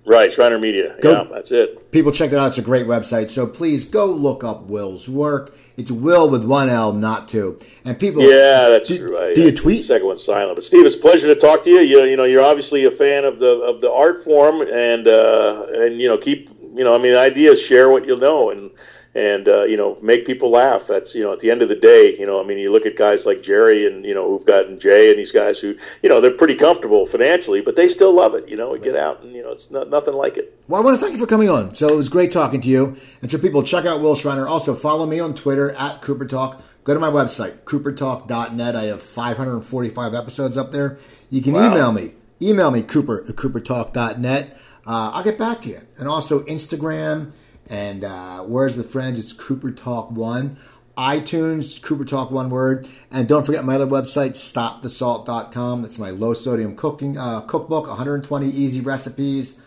[0.05, 0.97] Right, Shriner Media.
[1.01, 1.91] Go, yeah, that's it.
[1.91, 2.47] People check that out.
[2.47, 3.29] It's a great website.
[3.29, 5.55] So please go look up Will's work.
[5.77, 7.57] It's Will with one L, not two.
[7.85, 9.17] And people, yeah, that's do, true.
[9.17, 9.79] I, do you tweet?
[9.79, 10.55] The second one's silent.
[10.55, 11.79] But Steve, it's a pleasure to talk to you.
[11.79, 15.65] You, you know, you're obviously a fan of the of the art form, and uh,
[15.73, 18.71] and you know, keep you know, I mean, ideas share what you know, and
[19.16, 20.88] and uh, you know make people laugh.
[20.88, 22.86] That's you know at the end of the day, you know I mean you look
[22.86, 26.09] at guys like Jerry and you know who've gotten Jay and these guys who you
[26.09, 28.47] know they're pretty comfortable financially, but they still love it.
[28.47, 30.57] You know, we get out and you know it's not, nothing like it.
[30.68, 31.76] Well, I want to thank you for coming on.
[31.76, 32.97] So it was great talking to you.
[33.22, 34.47] And so people check out Will Shriner.
[34.47, 36.61] Also follow me on Twitter at Cooper Talk.
[36.84, 38.76] Go to my website coopertalk.net.
[38.76, 40.97] I have 545 episodes up there.
[41.30, 41.72] You can wow.
[41.72, 42.14] email me.
[42.41, 44.57] Email me Cooper at coopertalk.net.
[44.86, 45.82] Uh, I'll get back to you.
[45.97, 47.32] And also Instagram
[47.70, 49.20] and uh, Where's the Friends?
[49.20, 50.57] It's Cooper Talk One.
[50.97, 52.88] iTunes, Cooper Talk One Word.
[53.11, 55.82] And don't forget my other website, stopthesalt.com.
[55.82, 59.59] That's my low sodium cooking uh, cookbook, 120 easy recipes.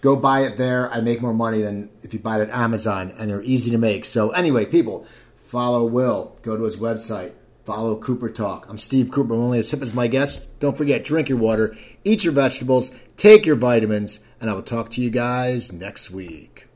[0.00, 0.92] Go buy it there.
[0.92, 3.78] I make more money than if you buy it at Amazon, and they're easy to
[3.78, 4.04] make.
[4.04, 5.06] So, anyway, people,
[5.46, 6.38] follow Will.
[6.42, 7.32] Go to his website.
[7.64, 8.66] Follow Cooper Talk.
[8.68, 9.32] I'm Steve Cooper.
[9.32, 10.60] I'm only as hip as my guest.
[10.60, 11.74] Don't forget, drink your water,
[12.04, 16.68] eat your vegetables, take your vitamins, and I will talk to you guys next week.